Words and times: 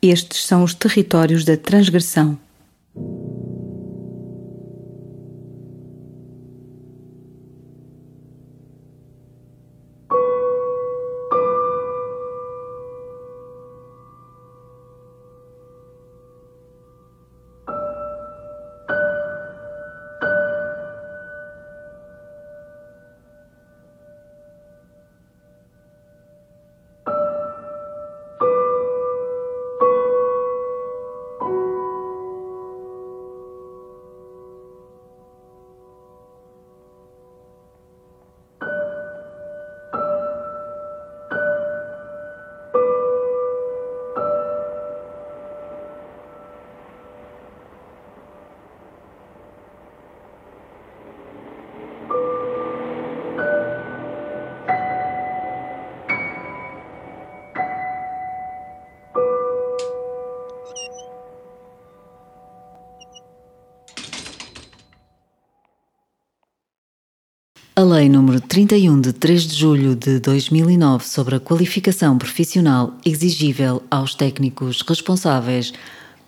Estes 0.00 0.44
são 0.44 0.62
os 0.62 0.74
territórios 0.74 1.44
da 1.44 1.56
transgressão. 1.56 2.38
A 67.78 67.84
Lei 67.84 68.08
nº 68.08 68.40
31 68.40 69.00
de 69.00 69.12
3 69.12 69.46
de 69.46 69.54
julho 69.54 69.94
de 69.94 70.18
2009 70.18 71.06
sobre 71.06 71.36
a 71.36 71.38
qualificação 71.38 72.18
profissional 72.18 72.92
exigível 73.06 73.84
aos 73.88 74.16
técnicos 74.16 74.82
responsáveis 74.82 75.72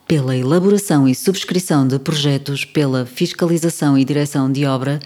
pela 0.06 0.36
elaboração 0.36 1.08
e 1.08 1.12
subscrição 1.12 1.88
de 1.88 1.98
projetos 1.98 2.64
pela 2.64 3.04
fiscalização 3.04 3.98
e 3.98 4.04
direção 4.04 4.52
de 4.52 4.64
obra 4.64 5.00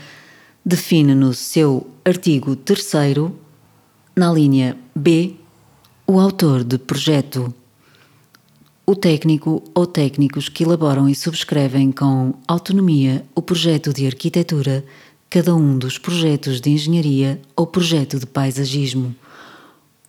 define 0.63 1.15
no 1.15 1.33
seu 1.33 1.87
artigo 2.05 2.55
3 2.55 2.93
na 4.15 4.31
linha 4.31 4.77
B, 4.95 5.37
o 6.07 6.21
autor 6.21 6.63
de 6.63 6.77
projeto, 6.77 7.55
o 8.85 8.95
técnico 8.95 9.63
ou 9.75 9.87
técnicos 9.87 10.51
que 10.51 10.65
elaboram 10.65 11.09
e 11.09 11.15
subscrevem 11.15 11.91
com 11.91 12.35
autonomia 12.47 13.25
o 13.35 13.41
projeto 13.41 13.95
de 13.95 14.05
arquitetura 14.05 14.85
cada 15.35 15.53
um 15.53 15.77
dos 15.77 15.99
projetos 15.99 16.61
de 16.61 16.71
engenharia 16.71 17.43
ou 17.57 17.67
projeto 17.67 18.21
de 18.21 18.25
paisagismo, 18.25 19.13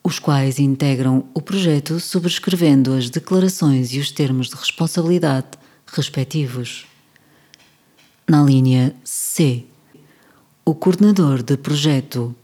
os 0.04 0.20
quais 0.20 0.60
integram 0.60 1.26
o 1.34 1.42
projeto 1.42 2.00
subscrevendo 2.00 2.94
as 2.94 3.10
declarações 3.10 3.92
e 3.92 3.98
os 3.98 4.12
termos 4.12 4.50
de 4.50 4.56
responsabilidade 4.56 5.48
respectivos. 5.88 6.86
Na 8.30 8.44
linha 8.44 8.96
C, 9.04 9.64
o 10.64 10.76
coordenador 10.76 11.42
de 11.42 11.58
projeto, 11.58 12.36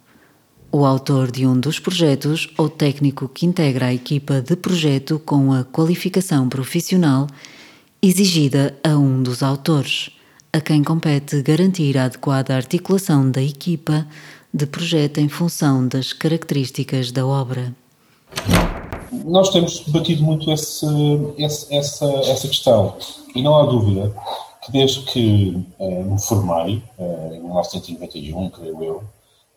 o 0.71 0.83
autor 0.83 1.29
de 1.29 1.45
um 1.45 1.59
dos 1.59 1.77
projetos 1.77 2.49
ou 2.57 2.67
técnico 2.67 3.29
que 3.29 3.45
integra 3.45 3.85
a 3.85 3.93
equipa 3.93 4.41
de 4.41 4.55
projeto 4.55 5.19
com 5.19 5.53
a 5.53 5.63
qualificação 5.63 6.49
profissional 6.49 7.27
exigida 8.01 8.75
a 8.83 8.97
um 8.97 9.21
dos 9.21 9.43
autores 9.43 10.09
a 10.53 10.59
quem 10.59 10.83
compete 10.83 11.41
garantir 11.41 11.97
a 11.97 12.05
adequada 12.05 12.55
articulação 12.55 13.31
da 13.31 13.41
equipa 13.41 14.05
de 14.53 14.65
projeto 14.65 15.19
em 15.19 15.29
função 15.29 15.87
das 15.87 16.11
características 16.11 17.11
da 17.11 17.25
obra. 17.25 17.73
Nós 19.25 19.49
temos 19.49 19.79
debatido 19.79 20.23
muito 20.23 20.51
esse, 20.51 20.85
esse, 21.37 21.73
essa, 21.73 22.05
essa 22.05 22.47
questão 22.47 22.97
e 23.33 23.41
não 23.41 23.55
há 23.55 23.65
dúvida 23.65 24.13
que 24.63 24.71
desde 24.71 25.01
que 25.03 25.65
uh, 25.79 26.03
me 26.03 26.21
formei, 26.21 26.83
uh, 26.97 27.33
em 27.33 27.41
1991, 27.41 28.49
creio 28.49 28.83
eu, 28.83 29.03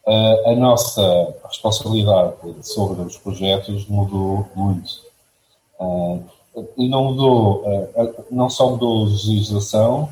uh, 0.07 0.49
a 0.49 0.55
nossa 0.55 1.35
responsabilidade 1.45 2.35
sobre 2.63 3.03
os 3.03 3.19
projetos 3.19 3.87
mudou 3.87 4.49
muito. 4.55 5.03
Uh, 5.79 6.23
e 6.79 6.89
não 6.89 7.07
mudou, 7.07 7.65
não 8.31 8.49
só 8.49 8.71
mudou 8.71 9.03
a 9.03 9.09
legislação, 9.09 10.09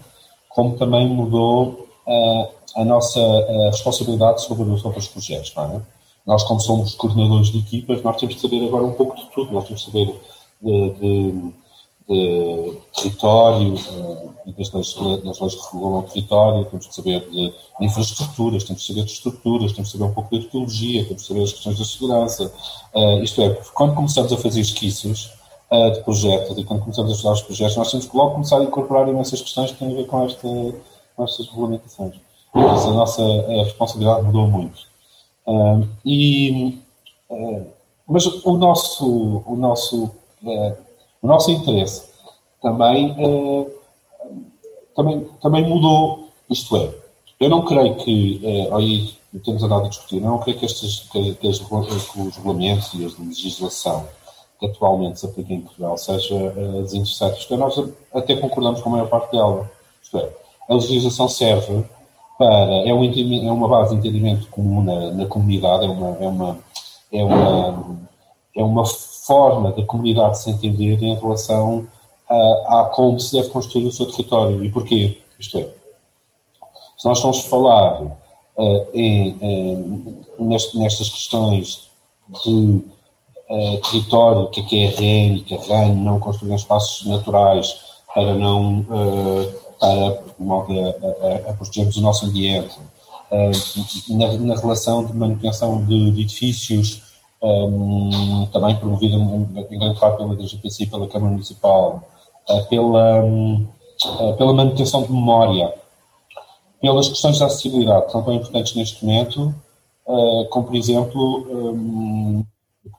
como 0.55 0.77
também 0.77 1.09
mudou 1.09 1.89
uh, 2.07 2.49
a 2.77 2.85
nossa 2.85 3.21
uh, 3.21 3.71
responsabilidade 3.71 4.43
sobre 4.43 4.69
os 4.69 4.85
outros 4.85 5.09
projetos, 5.09 5.53
não 5.55 5.77
é? 5.77 5.81
Nós, 6.25 6.45
como 6.45 6.61
somos 6.61 6.95
coordenadores 6.95 7.49
de 7.49 7.59
equipas, 7.59 8.03
nós 8.03 8.17
temos 8.17 8.37
de 8.37 8.41
saber 8.41 8.65
agora 8.65 8.85
um 8.85 8.93
pouco 8.93 9.17
de 9.17 9.25
tudo. 9.31 9.53
Nós 9.53 9.65
temos 9.65 9.81
de 9.81 9.91
saber 9.91 10.21
de, 10.63 10.91
de, 10.91 11.33
de 12.09 12.79
território, 12.95 13.75
uh, 13.75 14.33
das 14.57 14.73
leis, 14.73 14.95
das 15.25 15.41
leis 15.41 15.55
que 15.55 15.73
regulam 15.73 15.99
o 15.99 16.03
território, 16.03 16.65
temos 16.67 16.89
de 16.89 16.95
saber 16.95 17.29
de 17.31 17.53
infraestruturas, 17.81 18.65
temos 18.65 18.83
de 18.83 18.89
saber 18.89 19.05
de 19.05 19.13
estruturas, 19.13 19.73
temos 19.73 19.91
de 19.91 19.99
saber 19.99 20.11
um 20.11 20.15
pouco 20.15 20.31
de 20.31 20.45
arqueologia, 20.45 21.05
temos 21.05 21.23
de 21.23 21.29
saber 21.29 21.43
as 21.43 21.53
questões 21.53 21.79
da 21.79 21.85
segurança. 21.85 22.53
Uh, 22.95 23.23
isto 23.23 23.43
é, 23.43 23.51
quando 23.75 23.95
começamos 23.95 24.33
a 24.33 24.37
fazer 24.37 24.61
esquiços, 24.61 25.31
uh, 25.73 25.91
de 25.93 26.01
projetos 26.03 26.59
e 26.59 26.65
quando 26.65 26.81
começamos 26.81 27.11
a 27.11 27.15
estudar 27.15 27.33
os 27.33 27.43
projetos, 27.43 27.77
nós 27.77 27.91
temos 27.91 28.07
que 28.07 28.17
logo 28.17 28.33
começar 28.33 28.59
a 28.59 28.65
incorporar 28.65 29.09
imensas 29.09 29.41
questões 29.41 29.71
que 29.71 29.79
têm 29.79 29.93
a 29.93 29.97
ver 29.97 30.07
com, 30.07 30.25
esta, 30.25 30.49
com 31.17 31.25
estas 31.25 31.49
regulamentações. 31.49 32.15
Isso, 32.55 32.89
a 32.89 32.93
nossa 32.93 33.23
a 33.23 33.65
responsabilidade 33.65 34.27
mudou 34.27 34.47
muito. 34.47 34.79
Uh, 35.47 35.89
e, 36.05 36.79
uh, 37.31 37.67
mas 38.07 38.27
o 38.27 38.57
nosso, 38.59 39.43
o 39.47 39.57
nosso, 39.57 40.11
o 41.23 41.27
nosso 41.27 41.51
interesse 41.51 42.13
também, 42.61 43.17
também, 44.95 45.27
também 45.41 45.67
mudou, 45.67 46.29
isto 46.51 46.77
é, 46.77 46.95
eu 47.41 47.49
não 47.49 47.65
creio 47.65 47.95
que, 47.97 48.69
aí 48.73 49.15
temos 49.45 49.63
andado 49.63 49.87
a 49.87 49.89
discutir, 49.89 50.21
não 50.21 50.39
creio 50.41 50.59
que, 50.59 50.67
estes, 50.67 51.09
que, 51.11 51.35
que, 51.37 51.41
que 51.41 51.47
os 51.49 52.37
regulamentos 52.37 52.93
e 52.95 53.05
a 53.05 53.25
legislação 53.25 54.07
atualmente 54.65 55.21
se 55.21 55.27
aplica 55.27 55.53
em 55.53 55.61
Portugal 55.61 55.97
seja 55.99 56.35
uh, 56.35 56.83
desinteressante. 56.83 57.41
Isto 57.41 57.55
é, 57.55 57.57
nós 57.57 57.85
até 58.15 58.37
concordamos 58.37 58.81
com 58.81 58.89
a 58.89 58.93
maior 58.93 59.09
parte 59.09 59.33
dela. 59.33 59.71
Isto 60.03 60.19
é, 60.19 60.29
a 60.69 60.75
legislação 60.75 61.29
serve 61.29 61.85
para. 62.39 62.89
É, 62.89 62.95
um, 62.95 63.05
é 63.05 63.53
uma 63.53 63.69
base 63.69 63.91
de 63.91 63.97
entendimento 63.97 64.47
comum 64.49 64.83
na, 64.83 65.13
na 65.13 65.27
comunidade, 65.27 65.85
é 65.85 65.89
uma, 65.89 66.17
é, 66.19 66.29
uma, 66.29 66.59
é, 67.13 67.25
uma, 67.25 67.99
é 68.57 68.63
uma 68.63 68.87
forma 68.87 69.73
da 69.73 69.85
comunidade 69.85 70.39
se 70.39 70.51
entender 70.51 71.03
em 71.03 71.15
relação 71.15 71.87
a, 72.29 72.81
a 72.81 72.85
como 72.95 73.19
se 73.21 73.37
deve 73.37 73.51
construir 73.51 73.87
o 73.87 73.93
seu 73.93 74.07
território. 74.07 74.65
E 74.65 74.71
porquê? 74.71 75.19
Isto 75.39 75.59
é, 75.59 75.69
se 76.97 77.09
nós 77.09 77.21
vamos 77.21 77.41
falar 77.47 78.03
uh, 78.03 78.87
em, 78.95 79.37
em, 79.41 80.25
nestas 80.39 81.09
questões 81.09 81.91
de 82.45 82.81
uh, 83.53 83.81
território, 83.83 84.49
que 84.49 84.61
é 84.61 84.65
que 84.65 84.85
é 84.85 85.39
que 85.41 85.55
é 85.55 85.59
REN, 85.59 85.95
não 85.95 86.19
construir 86.19 86.55
espaços 86.55 87.07
naturais 87.07 87.81
para 88.15 88.35
não, 88.35 88.81
uh, 88.81 89.53
para 89.79 89.91
a, 89.91 91.49
a, 91.49 91.51
a 91.51 91.55
protegermos 91.55 91.97
o 91.97 92.01
nosso 92.01 92.27
ambiente, 92.27 92.79
uh, 93.31 94.17
na, 94.17 94.33
na, 94.39 94.61
relação 94.61 95.05
de 95.05 95.15
manutenção 95.15 95.85
de, 95.85 96.11
de 96.13 96.23
edifícios, 96.23 97.03
um, 97.43 98.47
também 98.53 98.77
promovida 98.77 99.17
em 99.17 99.79
grande 99.79 99.99
parte 99.99 100.17
pela 100.17 100.37
DGPC 100.37 100.85
e 100.85 100.87
pela 100.87 101.09
Câmara 101.09 101.33
Municipal, 101.33 102.01
pela, 102.71 103.25
um, 103.25 103.67
pela 104.39 104.53
manutenção 104.53 105.03
de 105.03 105.11
memória, 105.11 105.75
pelas 106.81 107.09
questões 107.09 107.41
da 107.41 107.47
acessibilidade, 107.47 108.07
que 108.07 108.13
são 108.13 108.23
tão 108.23 108.33
importantes 108.33 108.77
neste 108.77 109.05
momento, 109.05 109.53
como 110.51 110.67
por 110.67 110.77
exemplo 110.77 111.75
um, 111.75 112.45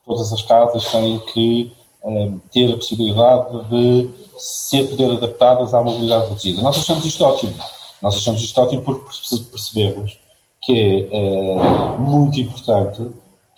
todas 0.04 0.32
as 0.32 0.42
casas 0.42 0.90
têm 0.90 1.18
que 1.32 1.72
eh, 2.04 2.32
ter 2.52 2.72
a 2.72 2.76
possibilidade 2.76 3.68
de 3.68 4.10
ser 4.36 4.88
poder 4.88 5.12
adaptadas 5.12 5.74
à 5.74 5.82
mobilidade 5.82 6.28
reduzida. 6.28 6.62
Nós 6.62 6.78
achamos 6.78 7.04
isto 7.04 7.24
ótimo. 7.24 7.54
Nós 8.02 8.16
achamos 8.16 8.42
isto 8.42 8.60
ótimo 8.60 8.82
porque 8.82 9.04
percebemos 9.50 10.18
que 10.62 10.72
é 10.72 11.16
eh, 11.16 11.98
muito 11.98 12.40
importante 12.40 13.06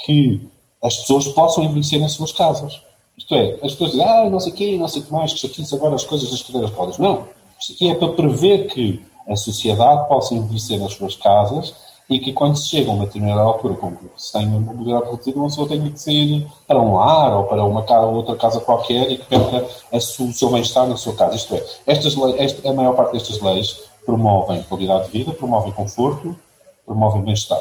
que 0.04 0.48
as 0.82 0.96
pessoas 0.98 1.28
possam 1.28 1.64
envelhecer 1.64 2.00
nas 2.00 2.12
suas 2.12 2.32
casas. 2.32 2.80
Isto 3.16 3.34
é, 3.34 3.54
as 3.62 3.72
pessoas 3.72 3.92
dizem, 3.92 4.06
ah, 4.06 4.28
não 4.28 4.38
sei 4.40 4.52
o 4.52 4.54
quê, 4.54 4.76
não 4.78 4.88
sei 4.88 5.02
o 5.02 5.06
que 5.06 5.12
mais, 5.12 5.32
que 5.32 5.40
chatice 5.40 5.74
agora 5.74 5.94
as 5.94 6.04
coisas 6.04 6.30
das 6.30 6.42
cadeiras 6.42 6.70
rodas. 6.70 6.98
Não. 6.98 7.26
Isto 7.58 7.72
aqui 7.72 7.88
é 7.88 7.94
para 7.94 8.12
prever 8.12 8.66
que 8.66 9.02
a 9.26 9.36
sociedade 9.36 10.06
possa 10.08 10.34
envelhecer 10.34 10.78
nas 10.78 10.92
suas 10.92 11.16
casas 11.16 11.74
e 12.08 12.20
que 12.20 12.32
quando 12.32 12.56
se 12.56 12.68
chega 12.68 12.90
a 12.90 12.94
uma 12.94 13.06
determinada 13.06 13.40
altura, 13.40 13.74
como 13.74 13.98
se 14.16 14.32
tem 14.32 14.46
uma 14.46 14.60
mobilidade 14.60 15.10
reduzida, 15.10 15.38
uma 15.38 15.48
pessoa 15.48 15.68
tem 15.68 15.90
que 15.90 16.00
sair 16.00 16.46
para 16.66 16.80
um 16.80 16.94
lar 16.94 17.36
ou 17.36 17.44
para 17.44 17.64
uma 17.64 17.82
casa, 17.82 18.06
outra 18.06 18.36
casa 18.36 18.60
qualquer 18.60 19.10
e 19.10 19.18
que 19.18 19.24
perca 19.24 19.66
a 19.92 20.00
su, 20.00 20.28
o 20.28 20.32
seu 20.32 20.50
bem-estar 20.50 20.86
na 20.86 20.96
sua 20.96 21.14
casa. 21.16 21.34
Isto 21.34 21.56
é, 21.56 21.66
estas 21.86 22.14
leis, 22.14 22.36
esta, 22.38 22.68
a 22.68 22.72
maior 22.72 22.94
parte 22.94 23.12
destas 23.12 23.40
leis 23.40 23.82
promovem 24.04 24.62
qualidade 24.62 25.06
de 25.06 25.18
vida, 25.18 25.32
promovem 25.32 25.72
conforto, 25.72 26.36
promovem 26.84 27.22
bem-estar. 27.22 27.60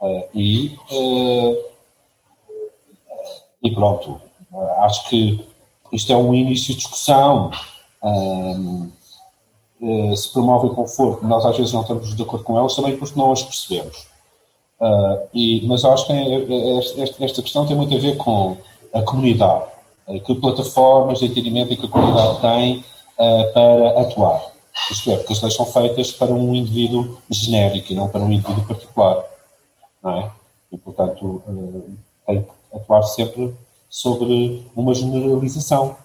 Uh, 0.00 0.24
e, 0.34 0.76
uh, 0.90 1.64
e 3.62 3.70
pronto, 3.72 4.20
uh, 4.52 4.70
acho 4.80 5.08
que 5.08 5.46
isto 5.92 6.12
é 6.12 6.16
um 6.16 6.34
início 6.34 6.74
de 6.74 6.80
discussão. 6.80 7.52
Eh, 9.82 10.16
se 10.16 10.32
promovem 10.32 10.72
conforto, 10.72 11.26
nós 11.26 11.44
às 11.44 11.56
vezes 11.56 11.72
não 11.72 11.82
estamos 11.82 12.14
de 12.14 12.22
acordo 12.22 12.44
com 12.44 12.58
elas, 12.58 12.74
também 12.74 12.96
porque 12.96 13.18
não 13.18 13.30
as 13.32 13.42
percebemos. 13.42 14.06
Uh, 14.80 15.26
e, 15.32 15.66
mas 15.66 15.84
acho 15.84 16.06
que 16.06 16.12
é, 16.12 16.16
é, 16.16 16.78
esta, 16.78 17.24
esta, 17.24 17.42
questão 17.42 17.66
tem 17.66 17.74
muito 17.74 17.94
a 17.94 17.98
ver 17.98 18.16
com 18.18 18.58
a 18.92 19.02
comunidade, 19.02 19.64
uh, 20.06 20.20
que 20.20 20.34
plataformas 20.34 21.18
de 21.18 21.26
entendimento 21.26 21.72
é 21.72 21.76
que 21.76 21.86
a 21.86 21.88
comunidade 21.88 22.40
tem 22.40 22.84
para 23.16 24.00
atuar. 24.02 24.42
Isto 24.90 25.10
é, 25.10 25.16
porque 25.16 25.32
as 25.32 25.40
leis 25.40 25.54
são 25.54 25.64
feitas 25.64 26.12
para 26.12 26.30
um 26.32 26.54
indivíduo 26.54 27.18
genérico 27.30 27.92
e 27.92 27.94
não 27.94 28.08
para 28.08 28.20
um 28.20 28.30
indivíduo 28.30 28.66
particular. 28.66 29.24
Não 30.02 30.18
é? 30.18 30.30
E, 30.70 30.76
portanto, 30.76 31.42
tem 32.26 32.42
que 32.42 32.76
atuar 32.76 33.02
sempre 33.04 33.54
sobre 33.88 34.66
uma 34.76 34.94
generalização. 34.94 35.96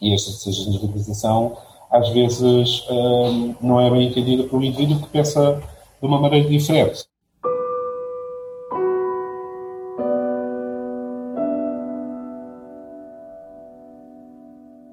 E 0.00 0.14
esta 0.14 0.52
generalização 0.52 1.58
às 1.90 2.08
vezes 2.10 2.84
um, 2.88 3.54
não 3.60 3.80
é 3.80 3.90
bem 3.90 4.08
entendida 4.08 4.44
pelo 4.44 4.62
indivíduo 4.62 5.02
que 5.02 5.08
pensa 5.08 5.60
de 6.00 6.06
uma 6.06 6.20
maneira 6.20 6.48
diferente. 6.48 7.04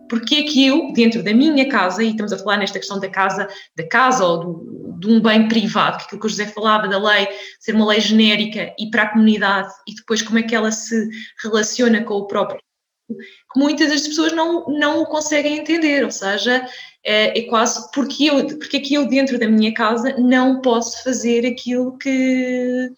Porque 0.10 0.36
é 0.36 0.44
que 0.44 0.66
eu, 0.66 0.94
dentro 0.94 1.22
da 1.22 1.34
minha 1.34 1.68
casa, 1.70 2.02
e 2.02 2.10
estamos 2.10 2.32
a 2.32 2.38
falar 2.38 2.58
nesta 2.58 2.80
questão 2.80 3.00
da 3.00 3.10
casa, 3.10 3.48
da 3.76 3.88
casa 3.88 4.26
ou 4.26 4.40
do, 4.40 4.98
de 5.00 5.08
um 5.08 5.22
bem 5.22 5.48
privado, 5.48 5.98
que 5.98 6.06
aquilo 6.06 6.22
que 6.22 6.28
o 6.28 6.30
José 6.30 6.48
falava 6.48 6.88
da 6.88 6.98
lei 6.98 7.28
ser 7.60 7.76
uma 7.76 7.86
lei 7.86 8.00
genérica 8.00 8.74
e 8.80 8.90
para 8.90 9.04
a 9.04 9.10
comunidade, 9.10 9.70
e 9.88 9.94
depois 9.94 10.22
como 10.22 10.40
é 10.40 10.44
que 10.44 10.56
ela 10.56 10.72
se 10.72 11.10
relaciona 11.44 12.04
com 12.04 12.16
o 12.16 12.28
próprio 12.28 12.60
que 13.08 13.60
muitas 13.60 13.90
das 13.90 14.08
pessoas 14.08 14.34
não, 14.34 14.66
não 14.68 15.02
o 15.02 15.06
conseguem 15.06 15.58
entender, 15.58 16.04
ou 16.04 16.12
seja, 16.12 16.68
é, 17.04 17.40
é 17.40 17.42
quase 17.44 17.90
porque 17.92 18.26
eu, 18.26 18.46
porque 18.58 18.80
que 18.80 18.94
eu 18.94 19.08
dentro 19.08 19.40
da 19.40 19.48
minha 19.48 19.74
casa 19.74 20.16
não 20.18 20.62
posso 20.62 21.04
fazer 21.04 21.46
aquilo 21.46 21.98
que, 21.98 22.90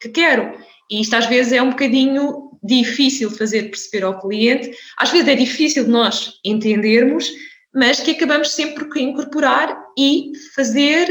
que 0.00 0.08
quero. 0.10 0.58
E 0.90 1.00
isto 1.00 1.14
às 1.14 1.26
vezes 1.26 1.52
é 1.52 1.62
um 1.62 1.70
bocadinho 1.70 2.50
difícil 2.62 3.30
fazer 3.30 3.64
perceber 3.64 4.04
ao 4.04 4.20
cliente, 4.20 4.70
às 4.98 5.10
vezes 5.10 5.28
é 5.28 5.34
difícil 5.34 5.84
de 5.84 5.90
nós 5.90 6.32
entendermos, 6.44 7.30
mas 7.74 8.00
que 8.00 8.12
acabamos 8.12 8.52
sempre 8.52 8.84
por 8.84 8.96
incorporar 8.96 9.76
e 9.98 10.32
fazer, 10.54 11.10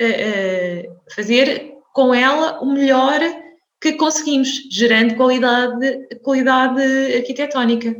uh, 0.00 0.88
uh, 0.88 1.14
fazer 1.14 1.72
com 1.94 2.14
ela 2.14 2.60
o 2.60 2.66
melhor 2.66 3.20
que 3.80 3.92
conseguimos, 3.94 4.68
gerando 4.70 5.14
qualidade, 5.14 6.18
qualidade 6.22 6.82
arquitetónica. 7.16 7.96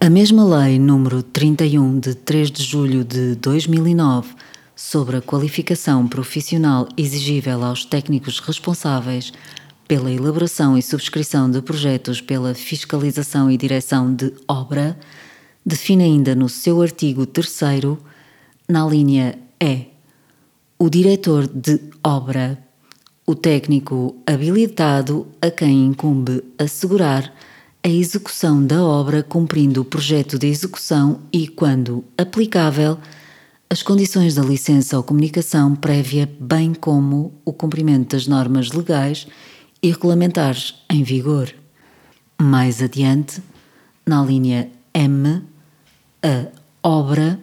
A 0.00 0.10
mesma 0.10 0.44
lei 0.44 0.80
número 0.80 1.22
31 1.22 2.00
de 2.00 2.16
3 2.16 2.50
de 2.50 2.64
julho 2.64 3.04
de 3.04 3.36
2009 3.36 4.34
sobre 4.74 5.18
a 5.18 5.22
qualificação 5.22 6.08
profissional 6.08 6.88
exigível 6.96 7.62
aos 7.62 7.84
técnicos 7.84 8.40
responsáveis 8.40 9.32
pela 9.86 10.10
elaboração 10.10 10.76
e 10.76 10.82
subscrição 10.82 11.48
de 11.48 11.62
projetos 11.62 12.20
pela 12.20 12.52
fiscalização 12.52 13.48
e 13.48 13.56
direção 13.56 14.12
de 14.12 14.34
obra 14.48 14.98
define 15.64 16.04
ainda 16.04 16.34
no 16.34 16.48
seu 16.48 16.82
artigo 16.82 17.26
3 17.26 17.60
na 18.68 18.86
linha 18.86 19.38
E, 19.60 19.86
o 20.78 20.88
diretor 20.90 21.46
de 21.46 21.80
obra, 22.02 22.58
o 23.26 23.34
técnico 23.34 24.16
habilitado 24.26 25.26
a 25.40 25.50
quem 25.50 25.86
incumbe 25.86 26.42
assegurar 26.58 27.32
a 27.84 27.88
execução 27.88 28.64
da 28.64 28.82
obra 28.82 29.22
cumprindo 29.22 29.80
o 29.80 29.84
projeto 29.84 30.38
de 30.38 30.46
execução 30.46 31.20
e, 31.32 31.48
quando 31.48 32.04
aplicável, 32.16 32.98
as 33.68 33.82
condições 33.82 34.34
da 34.34 34.42
licença 34.42 34.96
ou 34.96 35.02
comunicação 35.02 35.74
prévia, 35.74 36.30
bem 36.38 36.74
como 36.74 37.32
o 37.44 37.52
cumprimento 37.52 38.14
das 38.14 38.26
normas 38.26 38.70
legais 38.70 39.26
e 39.82 39.90
regulamentares 39.90 40.74
em 40.90 41.02
vigor. 41.02 41.52
Mais 42.40 42.82
adiante, 42.82 43.42
na 44.06 44.22
linha 44.22 44.70
M, 44.94 45.42
a 46.22 46.46
obra, 46.82 47.38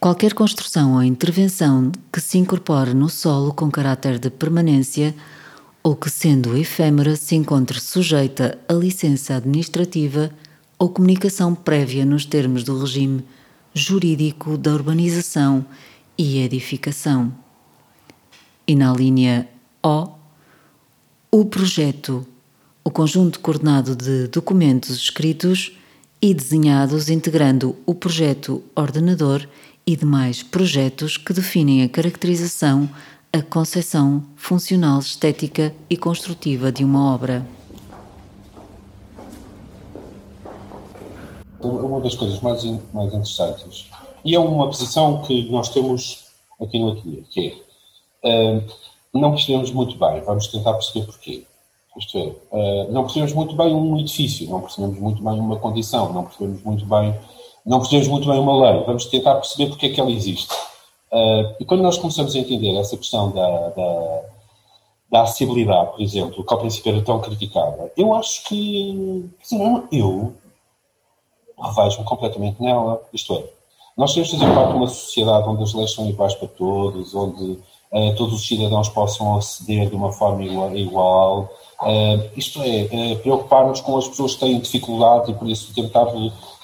qualquer 0.00 0.32
construção 0.32 0.94
ou 0.94 1.02
intervenção 1.02 1.92
que 2.12 2.20
se 2.20 2.38
incorpore 2.38 2.94
no 2.94 3.08
solo 3.08 3.52
com 3.52 3.70
caráter 3.70 4.18
de 4.18 4.30
permanência 4.30 5.14
ou 5.82 5.94
que, 5.94 6.08
sendo 6.08 6.56
efêmera, 6.56 7.16
se 7.16 7.34
encontre 7.34 7.80
sujeita 7.80 8.58
a 8.68 8.72
licença 8.72 9.36
administrativa 9.36 10.30
ou 10.78 10.88
comunicação 10.88 11.54
prévia 11.54 12.04
nos 12.04 12.24
termos 12.24 12.64
do 12.64 12.78
regime 12.80 13.24
jurídico 13.74 14.56
da 14.56 14.72
urbanização 14.72 15.64
e 16.16 16.38
edificação. 16.38 17.32
E 18.66 18.74
na 18.74 18.92
linha 18.92 19.48
O, 19.84 20.08
o 21.30 21.44
projeto, 21.44 22.24
o 22.84 22.90
conjunto 22.90 23.40
coordenado 23.40 23.96
de 23.96 24.28
documentos 24.28 24.90
escritos 24.96 25.76
e 26.22 26.32
desenhados 26.32 27.10
integrando 27.10 27.76
o 27.84 27.94
projeto 27.94 28.62
ordenador 28.76 29.48
e 29.84 29.96
demais 29.96 30.42
projetos 30.42 31.16
que 31.16 31.32
definem 31.32 31.82
a 31.82 31.88
caracterização 31.88 32.88
a 33.34 33.40
concepção 33.40 34.22
funcional, 34.36 34.98
estética 34.98 35.74
e 35.88 35.96
construtiva 35.96 36.70
de 36.70 36.84
uma 36.84 37.14
obra. 37.14 37.46
Uma 41.58 42.00
das 42.02 42.14
coisas 42.14 42.40
mais, 42.40 42.62
mais 42.92 43.08
interessantes, 43.08 43.88
e 44.22 44.34
é 44.34 44.38
uma 44.38 44.66
posição 44.66 45.22
que 45.22 45.50
nós 45.50 45.70
temos 45.70 46.26
aqui 46.60 46.78
no 46.78 46.92
ateliê, 46.92 47.22
que 47.30 47.62
é, 48.22 48.58
uh, 48.58 48.64
não 49.14 49.30
percebemos 49.32 49.70
muito 49.70 49.96
bem, 49.96 50.20
vamos 50.20 50.48
tentar 50.48 50.74
perceber 50.74 51.06
porquê. 51.06 51.46
Isto 51.96 52.18
é, 52.18 52.22
uh, 52.56 52.92
não 52.92 53.02
percebemos 53.02 53.34
muito 53.34 53.54
bem 53.54 53.74
um 53.74 53.98
edifício, 53.98 54.48
não 54.48 54.60
percebemos 54.60 54.98
muito 54.98 55.22
bem 55.22 55.38
uma 55.38 55.56
condição, 55.56 56.12
não 56.12 56.24
percebemos 56.24 56.62
muito 56.62 56.86
bem, 56.86 57.14
não 57.66 57.78
percebemos 57.78 58.08
muito 58.08 58.28
bem 58.28 58.38
uma 58.38 58.70
lei, 58.70 58.82
vamos 58.84 59.06
tentar 59.06 59.34
perceber 59.34 59.68
porque 59.68 59.86
é 59.86 59.88
que 59.90 60.00
ela 60.00 60.10
existe. 60.10 60.52
Uh, 61.12 61.54
e 61.60 61.64
quando 61.64 61.82
nós 61.82 61.98
começamos 61.98 62.34
a 62.34 62.38
entender 62.38 62.74
essa 62.78 62.96
questão 62.96 63.30
da, 63.30 63.68
da, 63.68 64.22
da 65.10 65.22
acessibilidade, 65.22 65.92
por 65.92 66.00
exemplo, 66.00 66.42
que 66.42 66.54
ao 66.54 66.60
princípio 66.60 66.92
era 66.92 67.02
tão 67.02 67.20
criticada, 67.20 67.92
eu 67.96 68.14
acho 68.14 68.44
que, 68.44 69.28
assim, 69.42 69.82
eu 69.92 70.34
revejo-me 71.62 72.04
completamente 72.04 72.62
nela. 72.62 73.00
Isto 73.12 73.34
é, 73.34 73.44
nós 73.96 74.14
temos 74.14 74.30
de 74.30 74.38
fazer 74.38 74.54
parte 74.54 74.70
de 74.70 74.76
uma 74.76 74.86
sociedade 74.86 75.48
onde 75.48 75.62
as 75.62 75.74
leis 75.74 75.92
são 75.92 76.08
iguais 76.08 76.34
para 76.34 76.48
todos, 76.48 77.14
onde 77.14 77.58
uh, 77.92 78.14
todos 78.16 78.34
os 78.34 78.46
cidadãos 78.46 78.88
possam 78.88 79.36
aceder 79.36 79.88
de 79.90 79.94
uma 79.94 80.12
forma 80.12 80.42
igual. 80.42 80.76
igual. 80.76 81.50
Uh, 81.82 82.30
isto 82.36 82.62
é, 82.62 83.16
preocupar-nos 83.16 83.80
com 83.80 83.96
as 83.96 84.06
pessoas 84.06 84.34
que 84.34 84.40
têm 84.40 84.60
dificuldade 84.60 85.32
e 85.32 85.34
por 85.34 85.48
isso 85.48 85.74
tentar 85.74 86.06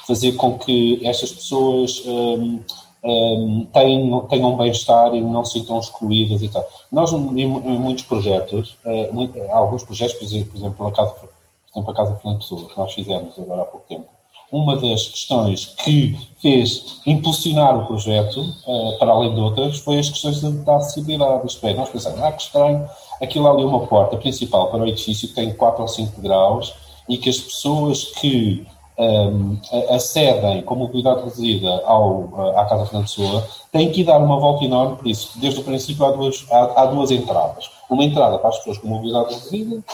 fazer 0.06 0.32
com 0.32 0.56
que 0.56 1.04
estas 1.04 1.32
pessoas 1.32 2.02
um, 2.06 3.66
tenham, 3.72 4.20
tenham 4.26 4.56
bem-estar 4.56 5.14
e 5.14 5.20
não 5.20 5.44
se 5.44 5.58
sintam 5.58 5.78
excluídas 5.78 6.42
e 6.42 6.48
tal. 6.48 6.66
Nós, 6.90 7.12
em, 7.12 7.40
em 7.40 7.78
muitos 7.78 8.04
projetos, 8.04 8.76
uh, 8.84 9.12
muito, 9.12 9.38
alguns 9.50 9.84
projetos, 9.84 10.14
por 10.14 10.24
exemplo, 10.24 10.50
por 10.50 10.58
exemplo, 10.58 10.86
a 10.86 10.92
Casa, 10.92 11.12
por 11.12 11.28
exemplo, 11.74 11.94
Fernando 11.94 12.38
Pessoa, 12.38 12.68
que 12.68 12.78
nós 12.78 12.94
fizemos 12.94 13.38
agora 13.38 13.62
há 13.62 13.64
pouco 13.64 13.86
tempo, 13.88 14.06
uma 14.50 14.76
das 14.76 15.08
questões 15.08 15.66
que 15.84 16.16
fez 16.40 17.00
impulsionar 17.06 17.76
o 17.76 17.86
projeto, 17.86 18.40
uh, 18.40 18.98
para 18.98 19.12
além 19.12 19.34
de 19.34 19.40
outras, 19.40 19.78
foi 19.78 19.98
as 19.98 20.08
questões 20.08 20.40
da 20.40 20.76
acessibilidade. 20.76 21.46
Isto 21.46 21.66
é, 21.66 21.74
nós 21.74 21.88
pensamos, 21.88 22.22
ah, 22.22 22.32
que 22.32 22.42
estranho, 22.42 22.88
aquilo 23.20 23.48
ali 23.48 23.62
é 23.62 23.66
uma 23.66 23.86
porta 23.86 24.16
principal 24.16 24.70
para 24.70 24.82
o 24.82 24.86
edifício 24.86 25.28
que 25.28 25.34
tem 25.34 25.52
4 25.52 25.82
ou 25.82 25.88
5 25.88 26.20
graus 26.22 26.74
e 27.08 27.18
que 27.18 27.28
as 27.28 27.38
pessoas 27.38 28.04
que 28.04 28.66
um, 28.98 29.58
acedem 29.94 30.62
com 30.62 30.74
mobilidade 30.74 31.20
reduzida 31.20 31.82
ao, 31.84 32.56
à 32.56 32.64
Casa 32.64 32.84
Fernando 32.86 33.04
Pessoa, 33.04 33.48
têm 33.70 33.92
que 33.92 34.02
dar 34.02 34.18
uma 34.18 34.38
volta 34.40 34.64
enorme, 34.64 34.96
por 34.96 35.06
isso, 35.06 35.38
desde 35.38 35.60
o 35.60 35.64
princípio 35.64 36.04
há 36.04 36.10
duas, 36.10 36.44
há, 36.50 36.82
há 36.82 36.86
duas 36.86 37.10
entradas. 37.10 37.70
Uma 37.88 38.04
entrada 38.04 38.38
para 38.38 38.50
as 38.50 38.58
pessoas 38.58 38.78
com 38.78 38.88
mobilidade 38.88 39.34
reduzida, 39.34 39.84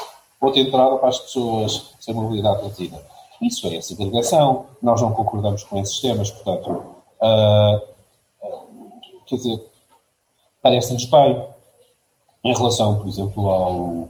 outra 0.41 0.61
entrada 0.61 0.97
para 0.97 1.09
as 1.09 1.19
pessoas 1.19 1.91
sem 2.01 2.15
mobilidade 2.15 2.63
reduzida. 2.63 3.14
Isso 3.41 3.67
é 3.69 3.81
segregação. 3.81 4.67
Nós 4.83 5.01
não 5.01 5.13
concordamos 5.13 5.65
com 5.65 5.79
esses 5.79 6.01
temas, 6.01 6.31
portanto, 6.31 6.71
uh, 7.21 7.81
quer 9.27 9.37
dizer, 9.37 9.71
parece-nos 10.63 11.05
bem 11.07 11.45
em 12.45 12.55
relação, 12.55 12.97
por 12.97 13.09
exemplo, 13.09 13.49
ao, 13.51 14.09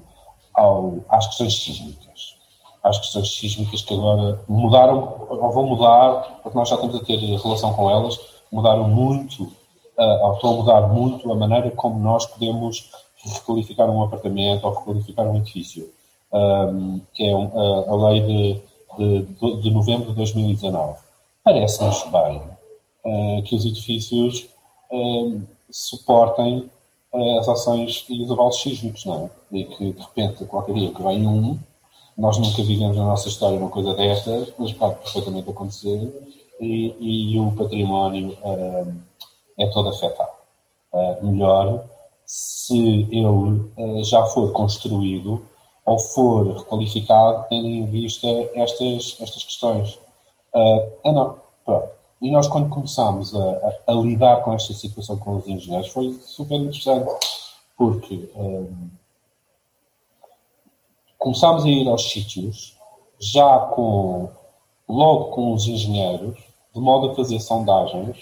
ao, 0.55 0.95
às 1.09 1.27
questões 1.29 1.63
sísmicas. 1.63 2.37
Às 2.83 2.99
questões 2.99 3.35
sísmicas 3.35 3.83
que 3.83 3.95
agora 3.95 4.41
mudaram, 4.47 5.27
ou 5.29 5.51
vão 5.53 5.67
mudar, 5.67 6.41
porque 6.43 6.57
nós 6.57 6.69
já 6.69 6.75
estamos 6.75 6.97
a 6.97 7.05
ter 7.05 7.17
relação 7.17 7.73
com 7.73 7.91
elas, 7.91 8.19
mudaram 8.53 8.89
muito, 8.89 9.45
uh, 9.45 10.27
ou 10.27 10.35
estão 10.35 10.51
a 10.51 10.57
mudar 10.57 10.81
muito 10.89 11.33
a 11.33 11.35
maneira 11.35 11.71
como 11.71 11.99
nós 11.99 12.27
podemos 12.27 12.91
requalificar 13.33 13.89
um 13.89 14.03
apartamento 14.03 14.65
ou 14.65 14.75
requalificar 14.75 15.27
um 15.27 15.37
edifício, 15.37 15.91
um, 16.33 17.01
que 17.15 17.25
é 17.25 17.35
um, 17.35 17.51
a, 17.59 17.91
a, 17.91 18.11
lei 18.11 18.21
de, 18.21 18.63
de, 18.97 19.23
de, 19.63 19.71
novembro 19.71 20.11
de 20.11 20.17
2019. 20.17 20.99
Parece-nos 21.43 22.03
bem 22.05 22.43
uh, 23.05 23.43
que 23.43 23.55
os 23.55 23.65
edifícios 23.65 24.47
uh, 24.91 25.43
suportem 25.71 26.71
uh, 27.13 27.39
as 27.39 27.49
ações 27.49 28.05
e 28.09 28.23
os 28.23 28.31
abalos 28.31 28.61
sísmicos, 28.61 29.05
não 29.05 29.31
é? 29.53 29.57
E 29.59 29.65
que, 29.65 29.93
de 29.93 30.01
repente, 30.01 30.45
qualquer 30.47 30.75
dia 30.75 30.93
que 30.93 31.03
vem 31.03 31.27
um, 31.27 31.59
nós 32.17 32.39
nunca 32.39 32.63
vivemos 32.63 32.97
na 32.97 33.05
nossa 33.05 33.29
história 33.29 33.59
uma 33.59 33.71
coisa 33.71 33.95
destas, 33.95 34.53
mas 34.59 34.73
pode 34.73 34.97
perfeitamente 34.97 35.51
acontecer 35.51 36.13
e, 36.61 37.33
e 37.35 37.41
o 37.41 37.51
património 37.53 38.39
é 39.59 39.67
todo 39.67 39.89
afetado. 39.89 40.31
melhor 41.23 41.85
se 42.25 43.09
ele 43.11 44.05
já 44.05 44.25
for 44.27 44.53
construído 44.53 45.43
ou 45.85 45.99
for 45.99 46.59
requalificado, 46.59 47.47
tendo 47.49 47.67
em 47.67 47.87
vista 47.87 48.27
estas, 48.55 49.17
estas 49.21 49.45
questões. 49.45 49.95
Uh, 50.55 50.91
ah, 51.05 51.13
não, 51.13 51.39
pronto. 51.65 51.89
E 52.23 52.31
nós, 52.31 52.47
quando 52.49 52.71
começámos 52.71 53.35
a, 53.35 53.39
a, 53.39 53.93
a, 53.93 53.95
lidar 53.95 54.43
com 54.43 54.53
esta 54.55 54.73
situação 54.73 55.19
com 55.19 55.37
os 55.37 55.47
engenheiros, 55.47 55.89
foi 55.89 56.13
super 56.23 56.57
interessante, 56.57 57.11
porque 57.77 58.31
um, 58.35 58.89
ah, 60.23 60.27
começámos 61.19 61.65
a 61.65 61.69
ir 61.69 61.89
aos 61.89 62.11
sítios 62.11 62.77
já 63.19 63.59
com, 63.75 64.31
logo 64.89 65.33
com 65.33 65.53
os 65.53 65.67
engenheiros, 65.67 66.39
de 66.75 66.81
modo 66.81 67.11
a 67.11 67.15
fazer 67.15 67.41
sondagens 67.41 68.19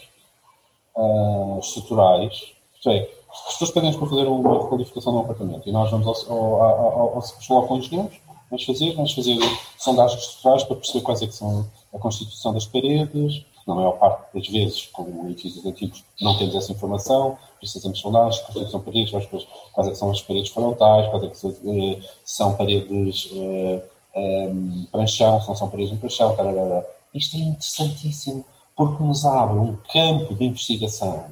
uh, 0.96 1.58
estruturais, 1.60 2.52
isto 2.74 2.90
é, 2.90 3.08
as 3.32 3.52
pessoas 3.54 3.70
pedem 3.70 3.92
para 3.92 4.06
fazer 4.06 4.26
uma 4.26 4.62
requalificação 4.62 5.16
um 5.16 5.20
apartamento. 5.20 5.68
E 5.68 5.72
nós 5.72 5.90
vamos 5.90 6.06
ao, 6.06 6.32
ao, 6.32 6.62
ao, 6.62 7.16
ao, 7.16 7.22
ao 7.50 7.66
com 7.66 7.76
engenheiros, 7.78 8.20
vamos 8.50 8.64
fazer, 8.64 8.94
vamos 8.94 9.14
fazer 9.14 9.38
sondagens 9.78 10.20
estruturais 10.20 10.64
para 10.64 10.76
perceber 10.76 11.00
quais 11.00 11.22
é 11.22 11.26
que 11.26 11.34
são 11.34 11.66
a 11.94 11.98
constituição 11.98 12.52
das 12.52 12.66
paredes, 12.66 13.44
na 13.66 13.74
maior 13.74 13.92
parte 13.92 14.34
das 14.34 14.48
vezes, 14.48 14.86
como 14.92 15.30
edifícios 15.30 15.64
antigos, 15.64 16.04
não 16.20 16.36
temos 16.36 16.54
essa 16.54 16.72
informação, 16.72 17.38
precisamos 17.58 17.98
de 17.98 18.02
sondagens, 18.02 18.42
constituição 18.42 18.80
de 18.80 18.86
paredes, 18.86 19.12
ver 19.12 19.46
quais 19.72 19.88
é 19.88 19.94
são 19.94 20.10
as 20.10 20.20
paredes 20.20 20.50
frontais, 20.50 21.08
quais 21.10 21.24
é 21.24 21.34
são, 21.34 21.50
eh, 21.50 22.00
são 22.24 22.54
paredes 22.56 23.30
eh, 23.32 23.82
eh, 24.14 24.52
pranchão, 24.90 25.40
se 25.40 25.48
não 25.48 25.56
são 25.56 25.70
paredes 25.70 25.92
em 25.92 25.96
pranchão, 25.96 26.34
tararara. 26.34 26.86
Isto 27.14 27.36
é 27.36 27.40
interessantíssimo 27.40 28.44
porque 28.76 29.02
nos 29.02 29.24
abre 29.24 29.58
um 29.58 29.76
campo 29.92 30.34
de 30.34 30.44
investigação 30.44 31.24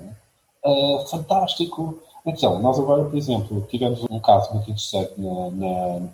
uh, 0.64 1.06
fantástico. 1.06 1.98
Então, 2.24 2.60
nós 2.60 2.78
agora, 2.78 3.04
por 3.04 3.16
exemplo, 3.16 3.66
tivemos 3.70 4.04
um 4.10 4.20
caso 4.20 4.52
muito 4.52 4.70
interessante 4.70 5.12
na, 5.16 5.50
na, 5.50 6.08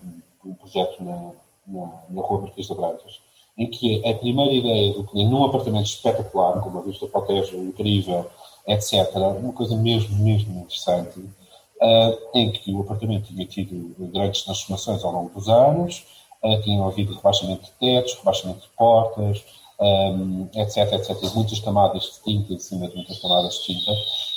um 0.45 0.55
projeto 0.55 1.03
na, 1.03 1.33
na, 1.67 2.03
na 2.09 2.23
Rua 2.23 2.43
Marquês 2.43 2.67
de 2.67 2.75
Brancas, 2.75 3.21
em 3.59 3.69
que 3.69 4.07
a 4.07 4.15
primeira 4.15 4.53
ideia 4.53 4.93
do 4.93 5.05
cliente, 5.05 5.31
num 5.31 5.45
apartamento 5.45 5.87
espetacular, 5.87 6.61
com 6.61 6.69
uma 6.69 6.83
vista 6.83 7.07
para 7.07 7.23
incrível, 7.57 8.27
etc., 8.67 9.15
uma 9.41 9.53
coisa 9.53 9.77
mesmo, 9.77 10.17
mesmo 10.17 10.61
interessante, 10.61 11.19
uh, 11.21 12.19
em 12.35 12.53
que 12.53 12.73
o 12.73 12.81
apartamento 12.81 13.27
tinha 13.27 13.47
tido 13.47 13.95
grandes 14.13 14.43
transformações 14.43 15.03
ao 15.05 15.13
longo 15.13 15.31
dos 15.31 15.49
anos, 15.49 16.05
uh, 16.43 16.61
tinha 16.63 16.85
havido 16.85 17.15
rebaixamento 17.15 17.65
de 17.65 17.73
tetos, 17.73 18.15
rebaixamento 18.15 18.61
de 18.61 18.69
portas, 18.77 19.45
um, 19.81 20.49
etc, 20.55 20.93
etc. 20.93 21.35
Muitas 21.35 21.61
camadas 21.61 22.03
de 22.03 22.33
tinta 22.33 22.53
em 22.53 22.59
cima 22.59 22.89
de 22.89 22.97
muitas 22.97 23.19
camadas 23.19 23.55
de 23.55 23.75
tinta. 23.75 23.93